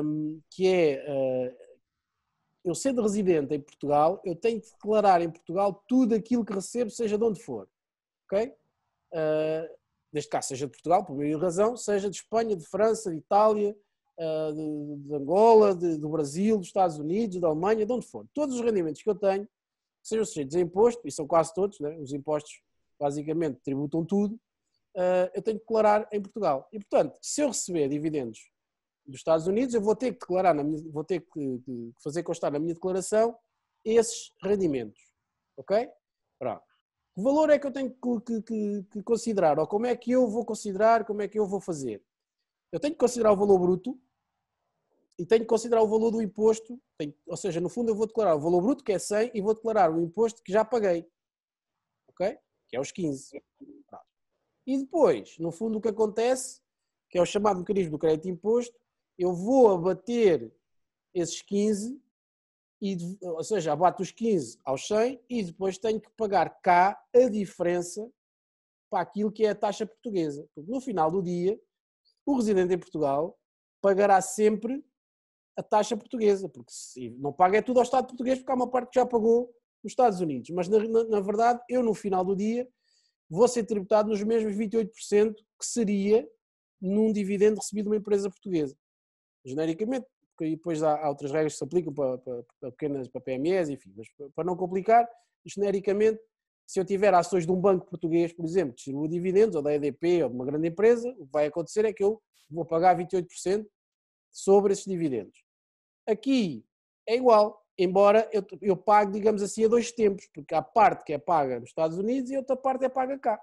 [0.04, 1.64] um, que é uh,
[2.64, 6.90] eu sendo residente em Portugal, eu tenho que declarar em Portugal tudo aquilo que recebo,
[6.90, 7.68] seja de onde for.
[8.26, 8.54] Ok?
[9.14, 9.76] Uh,
[10.14, 13.76] neste caso, seja de Portugal, por meio razão, seja de Espanha, de França, de Itália,
[14.18, 18.26] de, de, Angola, de, do Brasil, dos Estados Unidos, da Alemanha, de onde for.
[18.34, 19.48] Todos os rendimentos que eu tenho,
[20.02, 21.98] sejam sujeitos a imposto, e são quase todos, né?
[21.98, 22.62] os impostos
[23.00, 24.36] basicamente tributam tudo,
[24.96, 26.68] uh, eu tenho que declarar em Portugal.
[26.72, 28.52] E, portanto, se eu receber dividendos
[29.06, 32.52] dos Estados Unidos, eu vou ter que declarar, minha, vou ter que, que, fazer constar
[32.52, 33.36] na minha declaração
[33.84, 35.02] esses rendimentos.
[35.58, 35.90] Ok?
[36.40, 36.64] Pronto.
[37.16, 39.60] Que valor é que eu tenho que, que, que, considerar?
[39.60, 42.04] Ou como é que eu vou considerar, como é que eu vou fazer?
[42.74, 44.02] eu tenho que considerar o valor bruto
[45.18, 48.08] e tenho que considerar o valor do imposto, tenho, ou seja, no fundo eu vou
[48.08, 51.08] declarar o valor bruto, que é 100, e vou declarar o imposto que já paguei,
[52.08, 52.38] ok?
[52.68, 53.44] Que é os 15.
[54.66, 56.62] E depois, no fundo, o que acontece,
[57.10, 58.76] que é o chamado mecanismo do crédito imposto,
[59.18, 60.52] eu vou abater
[61.14, 62.02] esses 15,
[62.82, 67.30] e, ou seja, abato os 15 aos 100 e depois tenho que pagar cá a
[67.30, 68.12] diferença
[68.90, 70.46] para aquilo que é a taxa portuguesa.
[70.54, 71.58] Porque no final do dia,
[72.26, 73.40] o residente em Portugal
[73.82, 74.84] pagará sempre
[75.56, 78.70] a taxa portuguesa, porque se não paga é tudo ao Estado português, porque há uma
[78.70, 80.50] parte que já pagou nos Estados Unidos.
[80.50, 82.68] Mas na, na, verdade, eu no final do dia
[83.30, 86.28] vou ser tributado nos mesmos 28% que seria
[86.82, 88.76] num dividendo recebido de uma empresa portuguesa.
[89.46, 93.22] Genericamente, porque depois há, há outras regras que se aplicam para, para, para, pequenas, para
[93.22, 95.08] PMEs, enfim, mas para não complicar,
[95.46, 96.20] genericamente,
[96.66, 100.24] se eu tiver ações de um banco português, por exemplo, distribua dividendos, ou da EDP,
[100.24, 103.66] ou de uma grande empresa, o que vai acontecer é que eu vou pagar 28%
[104.32, 105.43] sobre esses dividendos.
[106.08, 106.66] Aqui
[107.08, 111.14] é igual, embora eu, eu pague, digamos assim, a dois tempos, porque há parte que
[111.14, 113.40] é paga nos Estados Unidos e outra parte é paga cá.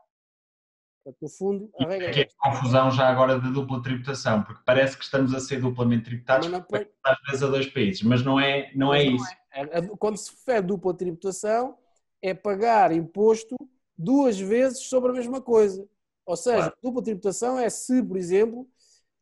[1.03, 2.21] Portanto, no fundo, a regra é.
[2.21, 6.05] é a confusão já agora da dupla tributação, porque parece que estamos a ser duplamente
[6.05, 9.25] tributados não, não, às vezes a dois países, mas não é, não é isso.
[9.53, 9.79] É.
[9.79, 11.79] é quando se refere dupla tributação,
[12.23, 13.57] é pagar imposto
[13.97, 15.87] duas vezes sobre a mesma coisa.
[16.27, 16.77] Ou seja, claro.
[16.83, 18.69] dupla tributação é se, por exemplo,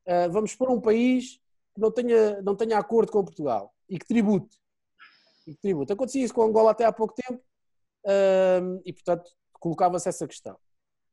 [0.07, 1.41] ah, vamos para um país
[1.79, 4.57] não tenha, não tenha acordo com Portugal e que tribute.
[5.47, 5.93] E que tribute.
[5.93, 7.43] Acontecia isso com Angola até há pouco tempo
[8.05, 10.55] uh, e, portanto, colocava-se essa questão.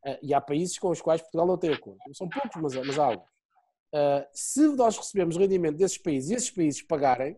[0.05, 1.99] Uh, e há países com os quais Portugal não tem acordo.
[2.13, 3.29] São poucos, mas, mas há alguns.
[3.93, 7.37] Uh, se nós recebemos rendimento desses países e esses países pagarem,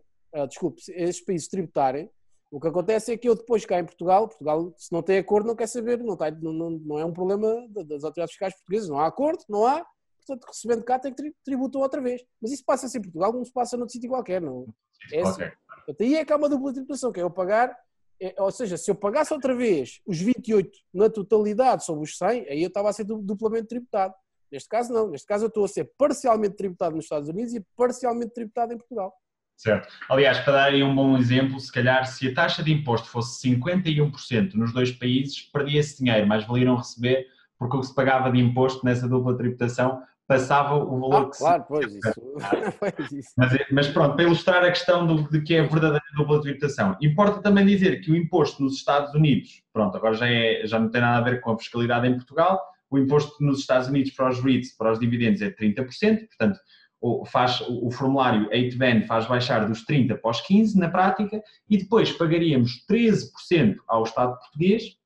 [0.50, 2.12] desculpe, esses países tributarem,
[2.52, 5.48] o que acontece é que eu depois cá em Portugal, Portugal se não tem acordo
[5.48, 8.90] não quer saber, não, está, não, não, não é um problema das autoridades fiscais portuguesas,
[8.90, 9.86] não há acordo, não há,
[10.28, 12.22] portanto, recebendo cá tem que tributar outra vez.
[12.42, 14.68] Mas isso passa-se em Portugal, não se passa noutro sítio qualquer, não.
[15.12, 15.44] É assim.
[15.86, 17.76] Portanto, aí é que há uma dupla tributação, que é eu pagar,
[18.22, 22.50] é, ou seja, se eu pagasse outra vez os 28 na totalidade sobre os 100,
[22.50, 24.14] aí eu estava a ser duplamente tributado.
[24.52, 25.10] Neste caso, não.
[25.10, 28.78] Neste caso, eu estou a ser parcialmente tributado nos Estados Unidos e parcialmente tributado em
[28.78, 29.14] Portugal.
[29.58, 29.92] Certo.
[30.08, 33.50] Aliás, para dar aí um bom exemplo, se calhar se a taxa de imposto fosse
[33.50, 37.26] 51% nos dois países, perdia esse dinheiro, mas valiam receber
[37.58, 41.38] porque o que se pagava de imposto nessa dupla tributação passava o valor ah, que
[41.38, 41.70] claro, se...
[42.80, 43.32] pois, isso.
[43.38, 46.98] mas, mas, pronto, para ilustrar a questão do, de que é a verdadeira dupla tributação,
[47.02, 50.90] importa também dizer que o imposto nos Estados Unidos, pronto, agora já, é, já não
[50.90, 54.30] tem nada a ver com a fiscalidade em Portugal, o imposto nos Estados Unidos para
[54.30, 56.60] os REITs, para os dividendos é 30%, portanto,
[57.00, 61.42] o, faz, o, o formulário 8BAN faz baixar dos 30% para os 15% na prática,
[61.70, 64.98] e depois pagaríamos 13% ao Estado português.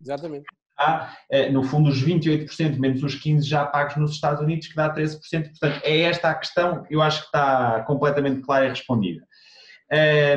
[0.00, 0.46] Exatamente
[0.80, 4.74] há, eh, no fundo, os 28% menos os 15% já pagos nos Estados Unidos, que
[4.74, 5.50] dá 13%.
[5.50, 9.24] Portanto, é esta a questão, eu acho que está completamente clara e respondida.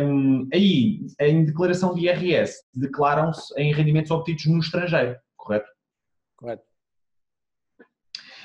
[0.03, 5.69] Um, aí, em declaração de IRS, declaram-se em rendimentos obtidos no estrangeiro, correto?
[6.35, 6.63] Correto.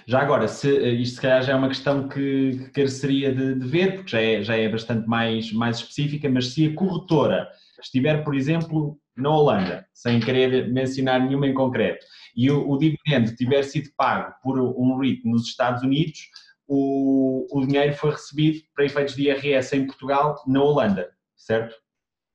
[0.07, 3.55] Já agora, se, eh, isto se calhar já é uma questão que, que careceria de,
[3.55, 7.49] de, ver, porque já é, já é bastante mais, mais específica, mas se a corretora
[7.81, 12.05] estiver, por exemplo, na Holanda, sem querer mencionar nenhuma em concreto,
[12.37, 16.19] e o, o dividendo tiver sido pago por um REIT nos Estados Unidos,
[16.67, 21.75] o, o dinheiro foi recebido para efeitos de IRS em Portugal, na Holanda, certo?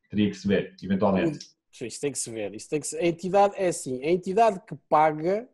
[0.09, 1.53] Teria que se ver, eventualmente.
[1.81, 2.53] Isso tem que se ver.
[2.53, 2.97] Isso tem que se...
[2.97, 5.47] A entidade é assim, a entidade que paga,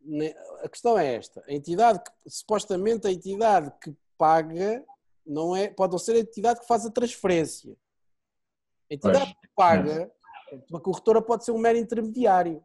[0.00, 4.84] né, a questão é esta, a entidade que, supostamente a entidade que paga
[5.26, 7.76] não é, pode não ser a entidade que faz a transferência.
[8.90, 10.10] A entidade pois, que paga
[10.70, 12.62] uma corretora pode ser um mero intermediário.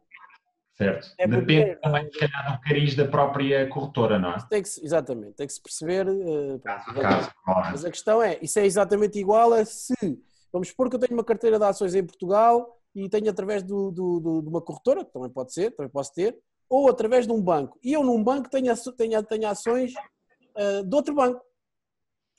[0.74, 1.08] Certo.
[1.18, 4.38] É Depende também, se calhar, do cariz da própria corretora, não é?
[4.48, 6.08] Tem que, exatamente, tem que se perceber.
[6.08, 9.94] Uh, caso, mas a questão é, isso é exatamente igual a se,
[10.50, 13.90] vamos supor que eu tenho uma carteira de ações em Portugal e tenho através do,
[13.90, 17.32] do, do, de uma corretora, que também pode ser, também posso ter, ou através de
[17.32, 17.78] um banco.
[17.82, 19.92] E eu num banco tenho, tenho, tenho ações
[20.56, 21.44] uh, de outro banco.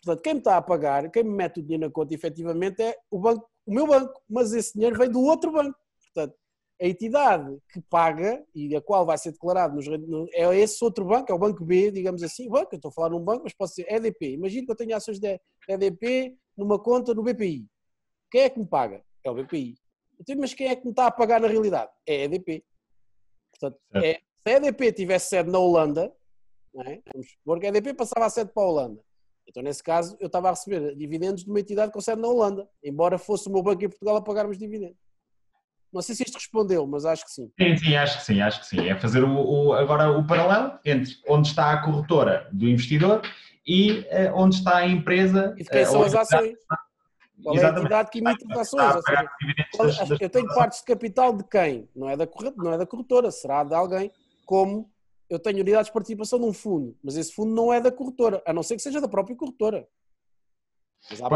[0.03, 2.97] Portanto, quem me está a pagar, quem me mete o dinheiro na conta, efetivamente, é
[3.11, 5.77] o banco o meu banco, mas esse dinheiro vem do outro banco.
[6.13, 6.35] Portanto,
[6.81, 9.85] a entidade que paga e a qual vai ser declarado nos,
[10.33, 12.49] é esse outro banco, é o banco B, digamos assim.
[12.49, 14.33] Banco, eu estou a falar num banco, mas pode ser EDP.
[14.33, 15.39] Imagino que eu tenho ações de
[15.69, 17.67] EDP numa conta no BPI.
[18.31, 19.03] Quem é que me paga?
[19.23, 19.75] É o BPI.
[20.19, 21.91] Então, mas quem é que me está a pagar na realidade?
[22.05, 22.63] É a EDP.
[23.51, 26.11] Portanto, é, se a EDP tivesse sede na Holanda,
[26.73, 27.01] não é?
[27.13, 29.03] vamos supor que a EDP passava a sede para a Holanda.
[29.47, 32.67] Então, nesse caso, eu estava a receber dividendos de uma entidade com sede na Holanda,
[32.83, 34.97] embora fosse o meu banco em Portugal a pagar os dividendos.
[35.91, 37.51] Não sei se isto respondeu, mas acho que sim.
[37.59, 38.87] Sim, sim, acho que sim, acho que sim.
[38.87, 43.21] É fazer o, o agora o paralelo entre onde está a corretora do investidor
[43.67, 45.53] e uh, onde está a empresa.
[45.57, 46.57] E de quem uh, são as ações.
[47.43, 49.03] Qual é a entidade que emite as ações?
[49.75, 51.89] Seja, eu tenho partes de capital de quem?
[51.95, 54.11] Não é, da corretora, não é da corretora, será de alguém.
[54.45, 54.90] Como
[55.31, 58.51] eu tenho unidades de participação num fundo, mas esse fundo não é da corretora, a
[58.51, 59.87] não ser que seja da própria corretora.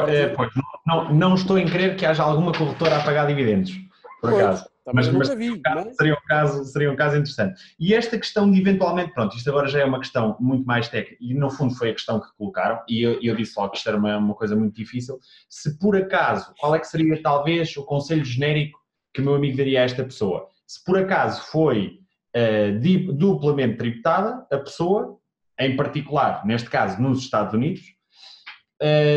[0.09, 0.51] É, pois,
[0.85, 3.71] não, não, estou em crer que haja alguma corretora a pagar dividendos,
[4.19, 4.69] por pois, acaso.
[4.93, 7.59] Mas, mas vi, seria, um caso, seria, um caso, seria um caso interessante.
[7.79, 11.17] E esta questão de eventualmente, pronto, isto agora já é uma questão muito mais técnica,
[11.21, 13.87] e no fundo foi a questão que colocaram, e eu, eu disse logo que isto
[13.87, 15.17] era uma, uma coisa muito difícil.
[15.49, 18.77] Se por acaso, qual é que seria talvez o conselho genérico
[19.13, 20.49] que o meu amigo daria a esta pessoa?
[20.67, 22.05] Se por acaso foi
[22.36, 25.17] uh, duplamente tributada, a pessoa,
[25.59, 27.81] em particular, neste caso nos Estados Unidos,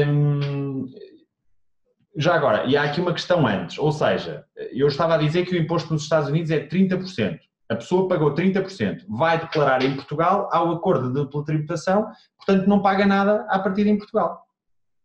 [0.09, 0.87] um,
[2.17, 5.55] já agora, e há aqui uma questão antes, ou seja, eu estava a dizer que
[5.55, 7.39] o imposto nos Estados Unidos é 30%.
[7.69, 12.07] A pessoa pagou 30%, vai declarar em Portugal ao acordo de dupla tributação,
[12.37, 14.43] portanto não paga nada a partir em Portugal.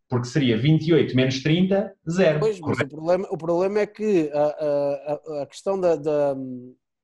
[0.08, 2.40] Porque seria 28 menos 30, zero.
[2.40, 6.34] Pois, mas o problema, o problema é que a, a, a questão da, da,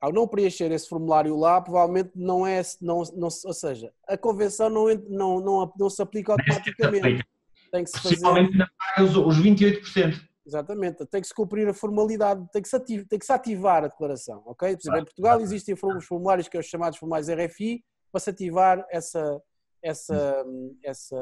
[0.00, 2.62] Ao não preencher esse formulário lá, provavelmente não é.
[2.80, 7.24] Não, não, ou seja, a convenção não, não, não, não se aplica automaticamente
[7.70, 8.26] tem que se fazer.
[8.26, 10.28] Ainda paga os, os 28%.
[10.46, 13.84] Exatamente, tem que se cumprir a formalidade, tem que se, ativar, tem que se ativar
[13.84, 14.76] a declaração, ok?
[14.76, 18.30] Por exemplo, em Portugal existem os formulários que são os chamados formulários RFI para se
[18.30, 19.40] ativar essa,
[19.82, 20.44] essa,
[20.82, 21.16] essa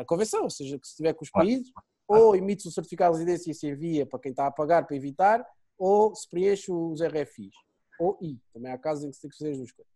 [0.00, 1.70] a convenção, ou seja, que se estiver com os países,
[2.06, 4.96] ou emite o certificado de residência e se envia para quem está a pagar para
[4.96, 5.44] evitar,
[5.78, 7.54] ou se preenche os RFIs,
[8.00, 9.92] ou I, também há casos em que se tem que fazer as duas coisas.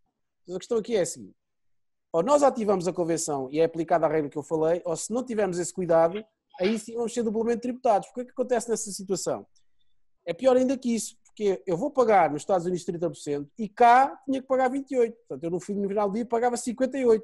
[0.47, 1.35] Mas a questão aqui é a seguinte,
[2.11, 5.11] ou nós ativamos a convenção e é aplicada a regra que eu falei, ou se
[5.11, 6.23] não tivermos esse cuidado,
[6.59, 8.07] aí sim vamos ser duplamente tributados.
[8.09, 9.47] O que é que acontece nessa situação?
[10.25, 14.15] É pior ainda que isso, porque eu vou pagar nos Estados Unidos 30% e cá
[14.25, 15.11] tinha que pagar 28%.
[15.11, 17.23] Portanto, eu no final do dia pagava 58%.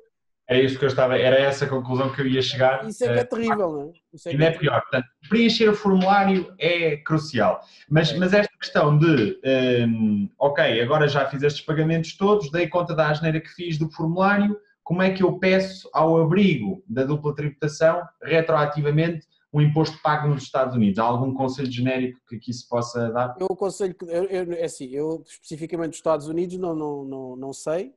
[0.50, 2.84] É isso que eu estava, era essa a conclusão que eu ia chegar.
[2.88, 3.91] Isso é que é terrível, não é?
[4.12, 4.82] Isso é, ainda é, é pior.
[4.82, 7.62] Portanto, preencher o formulário é crucial.
[7.88, 8.18] Mas, é.
[8.18, 9.39] mas esta questão de,
[9.88, 13.91] um, ok, agora já fiz estes pagamentos todos, dei conta da asneira que fiz do
[13.91, 20.28] formulário, como é que eu peço ao abrigo da dupla tributação, retroativamente, um imposto pago
[20.30, 20.97] nos Estados Unidos?
[20.97, 23.36] Há algum conselho genérico que aqui se possa dar?
[23.39, 27.36] Eu conselho que, eu, eu, é assim, eu especificamente dos Estados Unidos não, não, não,
[27.36, 27.93] não sei,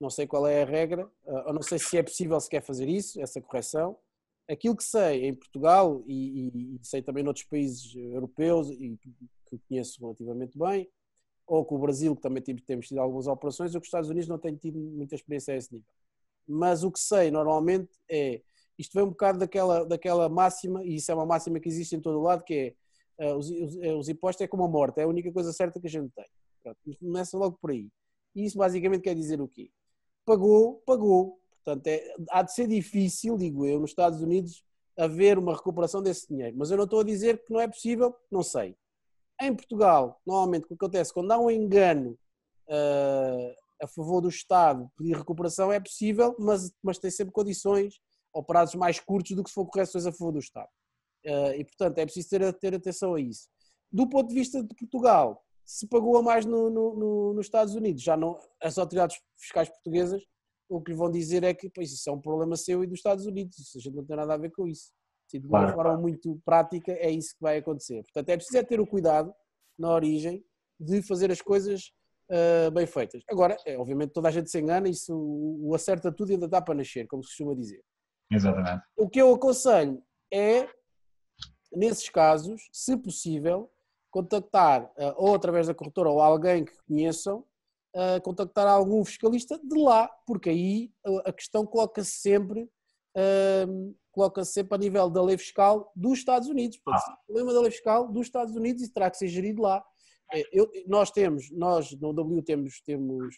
[0.00, 3.20] não sei qual é a regra, eu não sei se é possível sequer fazer isso,
[3.20, 3.96] essa correção.
[4.48, 8.98] Aquilo que sei em Portugal e, e sei também noutros países europeus e
[9.46, 10.90] que conheço relativamente bem,
[11.46, 14.28] ou com o Brasil, que também temos tido algumas operações, eu com os Estados Unidos
[14.28, 15.86] não tenho tido muita experiência a esse nível
[16.46, 18.42] mas o que sei normalmente é,
[18.78, 22.00] isto vem um bocado daquela, daquela máxima, e isso é uma máxima que existe em
[22.00, 22.74] todo o lado, que
[23.18, 25.52] é, uh, os, os, eh, os, impostos é como a morte, é a única coisa
[25.52, 26.26] certa que a gente tem.
[26.62, 27.88] Pronto, começa logo por aí.
[28.34, 29.70] E isso basicamente quer dizer o quê?
[30.24, 31.38] Pagou, pagou.
[31.64, 34.64] Portanto, é, há de ser difícil, digo eu, nos Estados Unidos,
[34.96, 36.56] haver uma recuperação desse dinheiro.
[36.56, 38.76] Mas eu não estou a dizer que não é possível, não sei.
[39.40, 42.18] Em Portugal, normalmente o que acontece, quando há um engano
[42.68, 48.00] uh, a favor do Estado pedir recuperação é possível, mas, mas tem sempre condições
[48.32, 50.68] ou prazos mais curtos do que se for correções a favor do Estado.
[51.24, 53.48] Uh, e, portanto, é preciso ter, ter atenção a isso.
[53.90, 57.74] Do ponto de vista de Portugal, se pagou a mais no, no, no, nos Estados
[57.74, 60.22] Unidos, já não, as autoridades fiscais portuguesas
[60.68, 62.98] o que lhe vão dizer é que pois, isso é um problema seu e dos
[62.98, 64.92] Estados Unidos, isso a gente não tem nada a ver com isso.
[65.28, 65.74] Se de uma claro.
[65.74, 68.02] forma muito prática, é isso que vai acontecer.
[68.02, 69.32] Portanto, é preciso é ter o cuidado
[69.78, 70.44] na origem
[70.78, 71.92] de fazer as coisas
[72.30, 73.22] uh, bem feitas.
[73.28, 76.74] Agora, é, obviamente, toda a gente se engana, isso o acerta tudo ainda dá para
[76.74, 77.82] nascer, como se costuma dizer.
[78.30, 78.82] Exatamente.
[78.96, 80.02] O que eu aconselho
[80.32, 80.68] é,
[81.72, 83.70] nesses casos, se possível,
[84.14, 87.44] contactar, uh, ou através da corretora ou alguém que conheçam,
[87.96, 90.92] uh, contactar algum fiscalista de lá, porque aí
[91.24, 96.78] a questão coloca-se sempre, uh, coloca-se sempre a nível da lei fiscal dos Estados Unidos.
[96.78, 97.18] Portanto, ah.
[97.22, 99.84] O problema da lei fiscal dos Estados Unidos e terá que ser gerido lá.
[100.52, 103.34] Eu, nós temos, nós no W temos, temos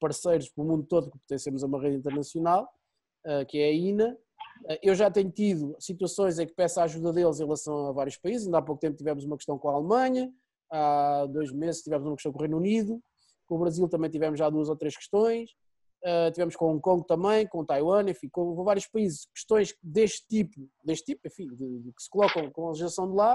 [0.00, 2.68] parceiros pelo mundo todo que pertencemos a uma rede internacional,
[3.48, 4.18] que é a INA.
[4.82, 8.16] Eu já tenho tido situações em que peço a ajuda deles em relação a vários
[8.16, 8.46] países.
[8.46, 10.32] Ainda há pouco tempo tivemos uma questão com a Alemanha,
[10.70, 13.00] há dois meses tivemos uma questão com o Reino Unido,
[13.46, 15.50] com o Brasil também tivemos já duas ou três questões.
[16.04, 20.68] Uh, tivemos com Hong Kong também, com Taiwan, enfim, com, vários países, questões deste tipo,
[20.84, 23.34] deste tipo, enfim, de, de que se colocam com a legislação de lá.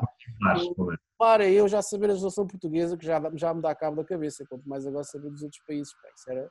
[1.17, 4.45] Para eu já saber a legislação portuguesa, que já, já me dá cabo da cabeça,
[4.47, 5.91] quanto mais agora saber dos outros países.
[5.93, 6.49] Pá, isso, era,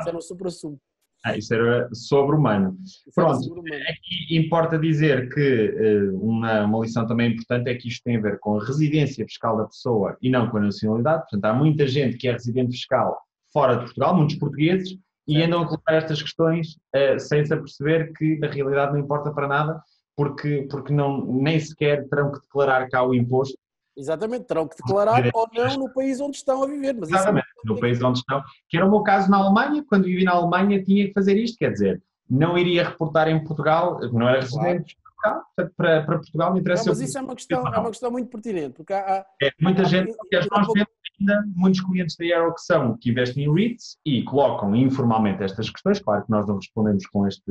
[0.00, 0.82] isso era um super assunto.
[1.24, 2.76] Ah, isso era sobre-humano.
[3.14, 8.02] Pronto, sobre aqui importa dizer que uh, uma, uma lição também importante é que isto
[8.04, 11.22] tem a ver com a residência fiscal da pessoa e não com a nacionalidade.
[11.22, 13.18] Portanto, há muita gente que é residente fiscal
[13.50, 18.12] fora de Portugal, muitos portugueses, e andam a colocar estas questões uh, sem se aperceber
[18.12, 19.80] que na realidade não importa para nada,
[20.14, 23.56] porque, porque não, nem sequer terão que declarar cá o imposto
[23.96, 26.94] Exatamente, terão que declarar ou não no país onde estão a viver.
[26.94, 28.42] Mas é Exatamente, é no país onde estão.
[28.68, 31.56] Que era o meu caso na Alemanha, quando vivi na Alemanha tinha que fazer isto,
[31.56, 35.42] quer dizer, não iria reportar em Portugal, não era residente claro.
[35.54, 36.84] portanto para, para Portugal me interessa...
[36.84, 39.24] Não, mas isso é uma, questão, é uma questão muito pertinente, porque há...
[39.42, 40.88] É, muita há, gente, porque nós temos
[41.20, 45.70] ainda muitos clientes da Aero que são, que investem em REITs e colocam informalmente estas
[45.70, 47.44] questões, claro que nós não respondemos com este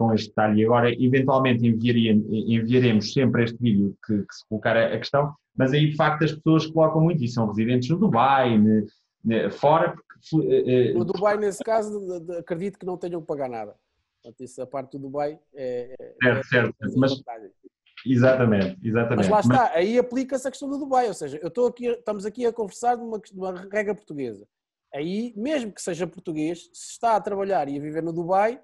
[0.00, 0.64] com este detalhe.
[0.64, 5.96] Agora, eventualmente, enviaremos sempre este vídeo que, que, se colocar a, questão, mas aí, de
[5.96, 8.86] facto, as pessoas colocam muito e são residentes no Dubai, ne,
[9.22, 9.94] ne, fora.
[10.30, 12.02] Porque, uh, no Dubai, nesse caso,
[12.38, 13.76] acredito que não tenham que pagar nada.
[14.22, 15.94] Portanto, isso, a parte do Dubai é.
[15.98, 16.74] é certo, certo.
[16.82, 17.12] É mas,
[18.06, 19.28] exatamente, exatamente.
[19.28, 19.76] Mas lá está, mas...
[19.76, 22.96] aí aplica-se a questão do Dubai, ou seja, eu estou aqui, estamos aqui a conversar
[22.96, 24.48] de uma, de uma regra portuguesa.
[24.94, 28.60] Aí, mesmo que seja português, se está a trabalhar e a viver no Dubai,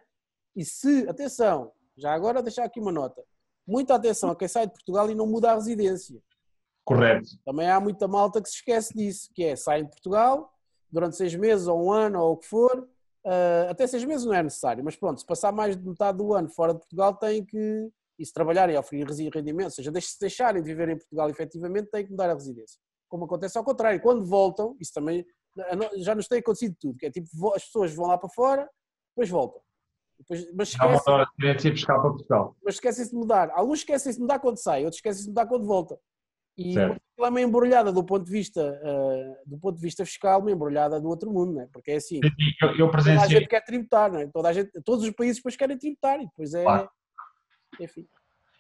[0.57, 3.23] e se, atenção, já agora deixar aqui uma nota,
[3.67, 6.21] muita atenção a quem sai de Portugal e não muda a residência.
[6.85, 7.29] Correto.
[7.45, 10.53] Também há muita malta que se esquece disso, que é sai de Portugal
[10.91, 14.33] durante seis meses ou um ano ou o que for, uh, até seis meses não
[14.33, 17.45] é necessário, mas pronto, se passar mais de metade do ano fora de Portugal tem
[17.45, 21.29] que, e se trabalharem e oferir rendimento, ou seja, se deixarem de viver em Portugal
[21.29, 22.81] efetivamente, têm que mudar a residência.
[23.09, 25.27] Como acontece ao contrário, quando voltam, isso também
[25.97, 28.71] já nos tem acontecido tudo, que é tipo, as pessoas vão lá para fora,
[29.11, 29.61] depois voltam.
[30.19, 32.57] Depois, mas esquece, Há uma fiscal para Portugal.
[32.65, 33.51] Mas esquecem-se de mudar.
[33.53, 35.99] Alguns esquecem-se de mudar quando sai, outros esquecem-se de mudar quando volta.
[36.59, 40.41] E ela é uma embrulhada do ponto de vista, uh, do ponto de vista fiscal,
[40.41, 41.69] uma embrulhada do outro mundo, né?
[41.71, 42.21] porque é assim.
[42.63, 43.19] Eu, eu presenciei...
[43.19, 44.31] Toda a gente quer tributar, né?
[44.33, 46.63] Toda a gente, todos os países depois querem tributar e depois é.
[46.63, 46.89] Claro.
[47.79, 48.07] Enfim.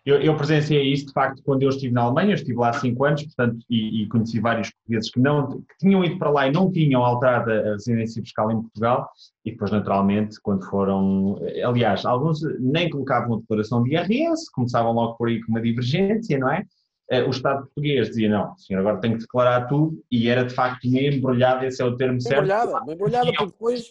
[0.07, 2.75] Eu, eu, presenciei isso, de facto, quando eu estive na Alemanha, eu estive lá há
[2.75, 6.47] cinco anos, portanto, e, e, conheci vários portugueses que, não, que tinham ido para lá
[6.47, 9.11] e não tinham alterado a residência fiscal em Portugal,
[9.45, 15.17] e depois, naturalmente, quando foram, aliás, alguns nem colocavam a declaração de IRS, começavam logo
[15.17, 16.63] por aí com uma divergência, não é?
[17.11, 20.55] Eh, o Estado português dizia, não, senhor agora tem que declarar tudo, e era de
[20.55, 22.45] facto meio embrulhada, esse é o termo certo.
[22.45, 23.91] Embrulhada, embrulhada, porque depois...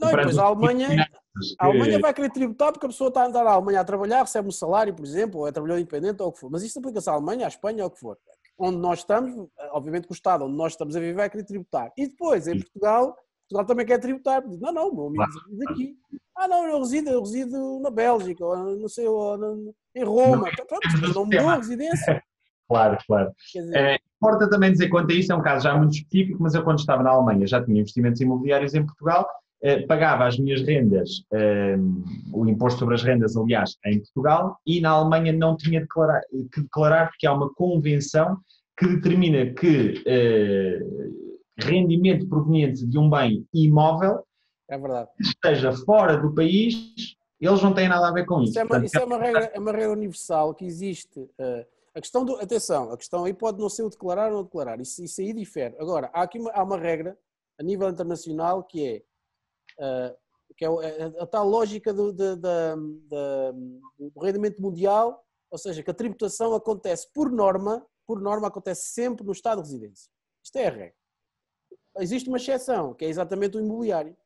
[0.00, 1.06] Não, depois a Alemanha,
[1.58, 4.20] a Alemanha vai querer tributar porque a pessoa está a andar à Alemanha a trabalhar,
[4.20, 6.50] recebe um salário, por exemplo, ou é trabalhador independente ou o que for.
[6.50, 8.18] Mas isto aplica-se à Alemanha, à Espanha ou o que for.
[8.58, 11.90] Onde nós estamos, obviamente que o Estado onde nós estamos a viver vai querer tributar.
[11.96, 13.16] E depois, em Portugal,
[13.48, 14.42] Portugal também quer tributar.
[14.46, 15.96] Não, não, meu amigo reside aqui.
[16.36, 20.48] Ah, não, eu resido, eu resido na Bélgica, ou não sei, ou em Roma.
[20.58, 22.22] Não, Pronto, não mudou a residência.
[22.68, 23.30] Claro, claro.
[23.52, 23.76] Dizer...
[23.76, 26.64] É, importa também dizer quanto a isso, é um caso já muito específico, mas eu
[26.64, 29.28] quando estava na Alemanha já tinha investimentos imobiliários em Portugal
[29.86, 31.76] pagava as minhas rendas, eh,
[32.32, 36.20] o imposto sobre as rendas, aliás, em Portugal, e na Alemanha não tinha declarar,
[36.52, 38.38] que declarar, porque há uma convenção
[38.76, 40.80] que determina que eh,
[41.58, 44.24] rendimento proveniente de um bem imóvel
[44.68, 46.74] é esteja fora do país,
[47.40, 48.52] eles não têm nada a ver com isso.
[48.52, 51.20] Isso é uma, isso é uma, regra, é uma regra, universal que existe.
[51.20, 52.36] Uh, a questão do.
[52.36, 55.32] Atenção, a questão aí pode não ser o declarar ou não declarar, isso, isso aí
[55.32, 55.76] difere.
[55.78, 57.18] Agora, há aqui uma, há uma regra
[57.60, 59.02] a nível internacional que é
[60.56, 62.76] que é, é a, tal lógica do, do, do,
[63.98, 69.24] do, rendimento mundial, ou seja, que a tributação acontece por norma, por norma acontece sempre
[69.24, 70.10] no estado de residência.
[70.42, 70.94] Isto é a regra.
[71.98, 74.16] Existe uma exceção, que é exatamente o imobiliário.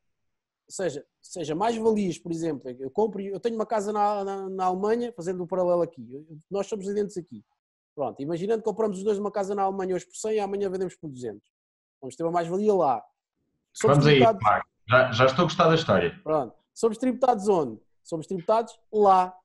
[0.67, 4.49] Ou seja, seja mais valias, por exemplo, eu compro, eu tenho uma casa na, na,
[4.49, 6.05] na Alemanha, fazendo um paralelo aqui,
[6.51, 7.43] nós somos residentes aqui.
[7.95, 10.69] Pronto, imaginando que compramos os dois uma casa na Alemanha hoje por 100 e amanhã
[10.69, 11.41] vendemos por 200.
[12.01, 13.03] Vamos ter uma mais-valia lá.
[13.73, 14.69] Somos Vamos aí, Marco.
[14.89, 16.19] Já, já estou a gostar da história.
[16.23, 16.55] Pronto.
[16.73, 17.79] Somos tributados onde?
[18.03, 19.35] Somos tributados lá.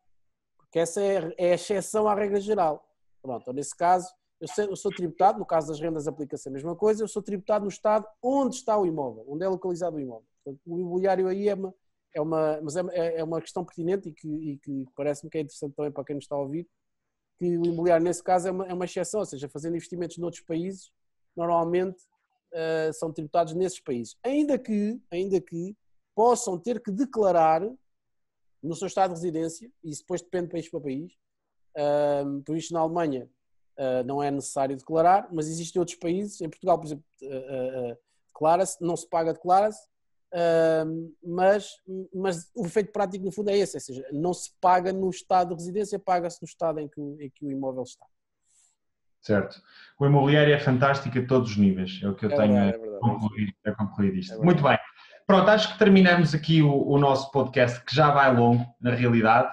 [0.57, 2.87] Porque essa é, é a exceção à regra geral.
[3.21, 4.09] Pronto, então, nesse caso,
[4.41, 7.23] eu sou, eu sou tributado, no caso das rendas aplica-se a mesma coisa, eu sou
[7.23, 10.27] tributado no estado onde está o imóvel, onde é localizado o imóvel.
[10.43, 11.75] Portanto, o imobiliário aí é uma,
[12.15, 15.39] é uma, mas é, é, é uma questão pertinente e que, e que parece-me que
[15.39, 16.69] é interessante também para quem nos está a ouvir,
[17.39, 20.43] que o imobiliário nesse caso é uma, é uma exceção, ou seja, fazendo investimentos noutros
[20.43, 20.91] países,
[21.37, 22.03] normalmente
[22.53, 24.17] uh, são tributados nesses países.
[24.23, 25.77] Ainda que, ainda que
[26.15, 27.63] possam ter que declarar
[28.63, 31.13] no seu estado de residência, e isso depois depende de país para país,
[31.77, 33.29] uh, por isso na Alemanha
[33.79, 37.05] uh, não é necessário declarar, mas existem outros países, em Portugal, por exemplo,
[38.29, 39.87] declara-se, não se paga, declara-se,
[41.23, 41.77] mas,
[42.15, 45.51] mas o efeito prático no fundo é esse, ou seja, não se paga no estado
[45.51, 48.07] de residência, paga-se no estado em que, em que o imóvel está.
[49.23, 49.63] Certo.
[49.99, 52.77] O imobiliário é fantástico a todos os níveis, é o que eu é tenho verdade,
[52.77, 54.35] a, concluir, a concluir isto.
[54.35, 54.77] É Muito bem.
[55.27, 59.49] pronto, acho que terminamos aqui o, o, nosso podcast, que já vai longo, na realidade.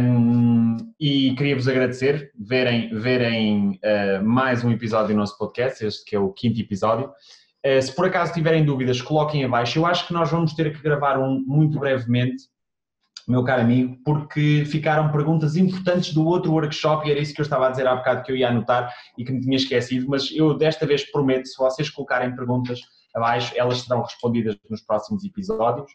[0.00, 6.14] Um, e queria-vos agradecer verem, verem uh, mais um episódio do nosso podcast, este que
[6.14, 7.10] é o quinto episódio.
[7.66, 9.80] Uh, se por acaso tiverem dúvidas, coloquem abaixo.
[9.80, 12.44] Eu acho que nós vamos ter que gravar um muito brevemente,
[13.28, 17.44] meu caro amigo, porque ficaram perguntas importantes do outro workshop e era isso que eu
[17.44, 20.30] estava a dizer há bocado que eu ia anotar e que me tinha esquecido, mas
[20.34, 22.80] eu desta vez prometo, se vocês colocarem perguntas
[23.14, 25.90] abaixo, elas serão respondidas nos próximos episódios.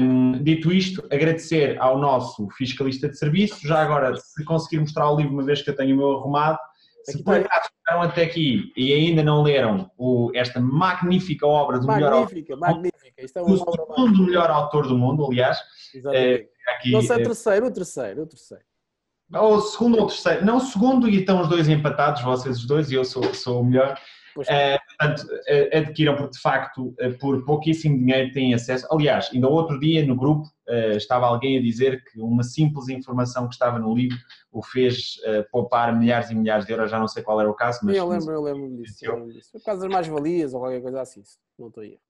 [0.00, 3.66] Um, dito isto, agradecer ao nosso fiscalista de serviço.
[3.66, 6.58] Já agora, se conseguir mostrar o livro, uma vez que eu tenho o meu arrumado,
[7.12, 11.86] se por acaso ficaram até aqui e ainda não leram o, esta magnífica obra do
[11.86, 13.24] magnífica, melhor autor, magnífica.
[13.24, 15.58] Isto é uma obra segundo melhor autor do mundo, aliás.
[15.94, 16.50] Exatamente.
[16.66, 18.64] É, aqui, não sei, é, terceiro, o terceiro, o terceiro.
[19.32, 20.44] Ou segundo ou terceiro.
[20.44, 23.64] Não, segundo e estão os dois empatados, vocês os dois, e eu sou, sou o
[23.64, 23.98] melhor.
[24.40, 28.86] Uh, portanto, uh, adquiram porque de facto uh, por pouquíssimo dinheiro têm acesso.
[28.90, 30.46] Aliás, ainda outro dia no grupo
[30.96, 34.18] estava alguém a dizer que uma simples informação que estava no livro
[34.50, 35.14] o fez
[35.52, 37.96] poupar milhares e milhares de euros, já não sei qual era o caso, mas...
[37.96, 39.52] Eu lembro, eu lembro disso, eu lembro disso.
[39.52, 41.22] Por causa das mais-valias ou qualquer coisa assim,
[41.56, 42.00] não estou aí.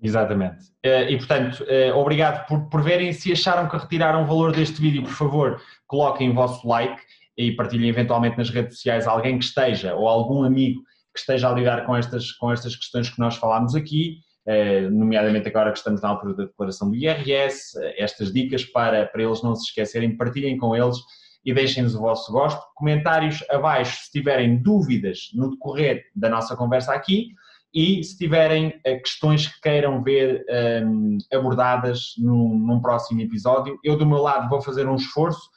[0.00, 0.72] Exatamente.
[0.84, 1.64] E portanto,
[1.96, 3.12] obrigado por, por verem.
[3.12, 7.02] Se acharam que retiraram o valor deste vídeo, por favor, coloquem o vosso like
[7.36, 10.82] e partilhem eventualmente nas redes sociais alguém que esteja ou algum amigo
[11.12, 15.48] que esteja a lidar com estas, com estas questões que nós falámos aqui, eh, nomeadamente
[15.48, 19.42] agora que estamos na altura da declaração do IRS, eh, estas dicas para, para eles
[19.42, 20.96] não se esquecerem, partilhem com eles
[21.44, 22.60] e deixem-nos o vosso gosto.
[22.74, 27.28] Comentários abaixo se tiverem dúvidas no decorrer da nossa conversa aqui
[27.74, 30.44] e se tiverem eh, questões que queiram ver
[30.84, 33.78] um, abordadas num, num próximo episódio.
[33.82, 35.50] Eu, do meu lado, vou fazer um esforço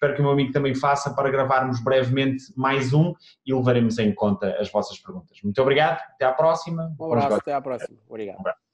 [0.00, 3.12] Espero que o meu amigo também faça para gravarmos brevemente mais um
[3.44, 5.36] e levaremos em conta as vossas perguntas.
[5.44, 6.90] Muito obrigado, até à próxima.
[6.98, 7.98] Um abraço, até à próxima.
[8.08, 8.38] Obrigado.
[8.38, 8.69] Um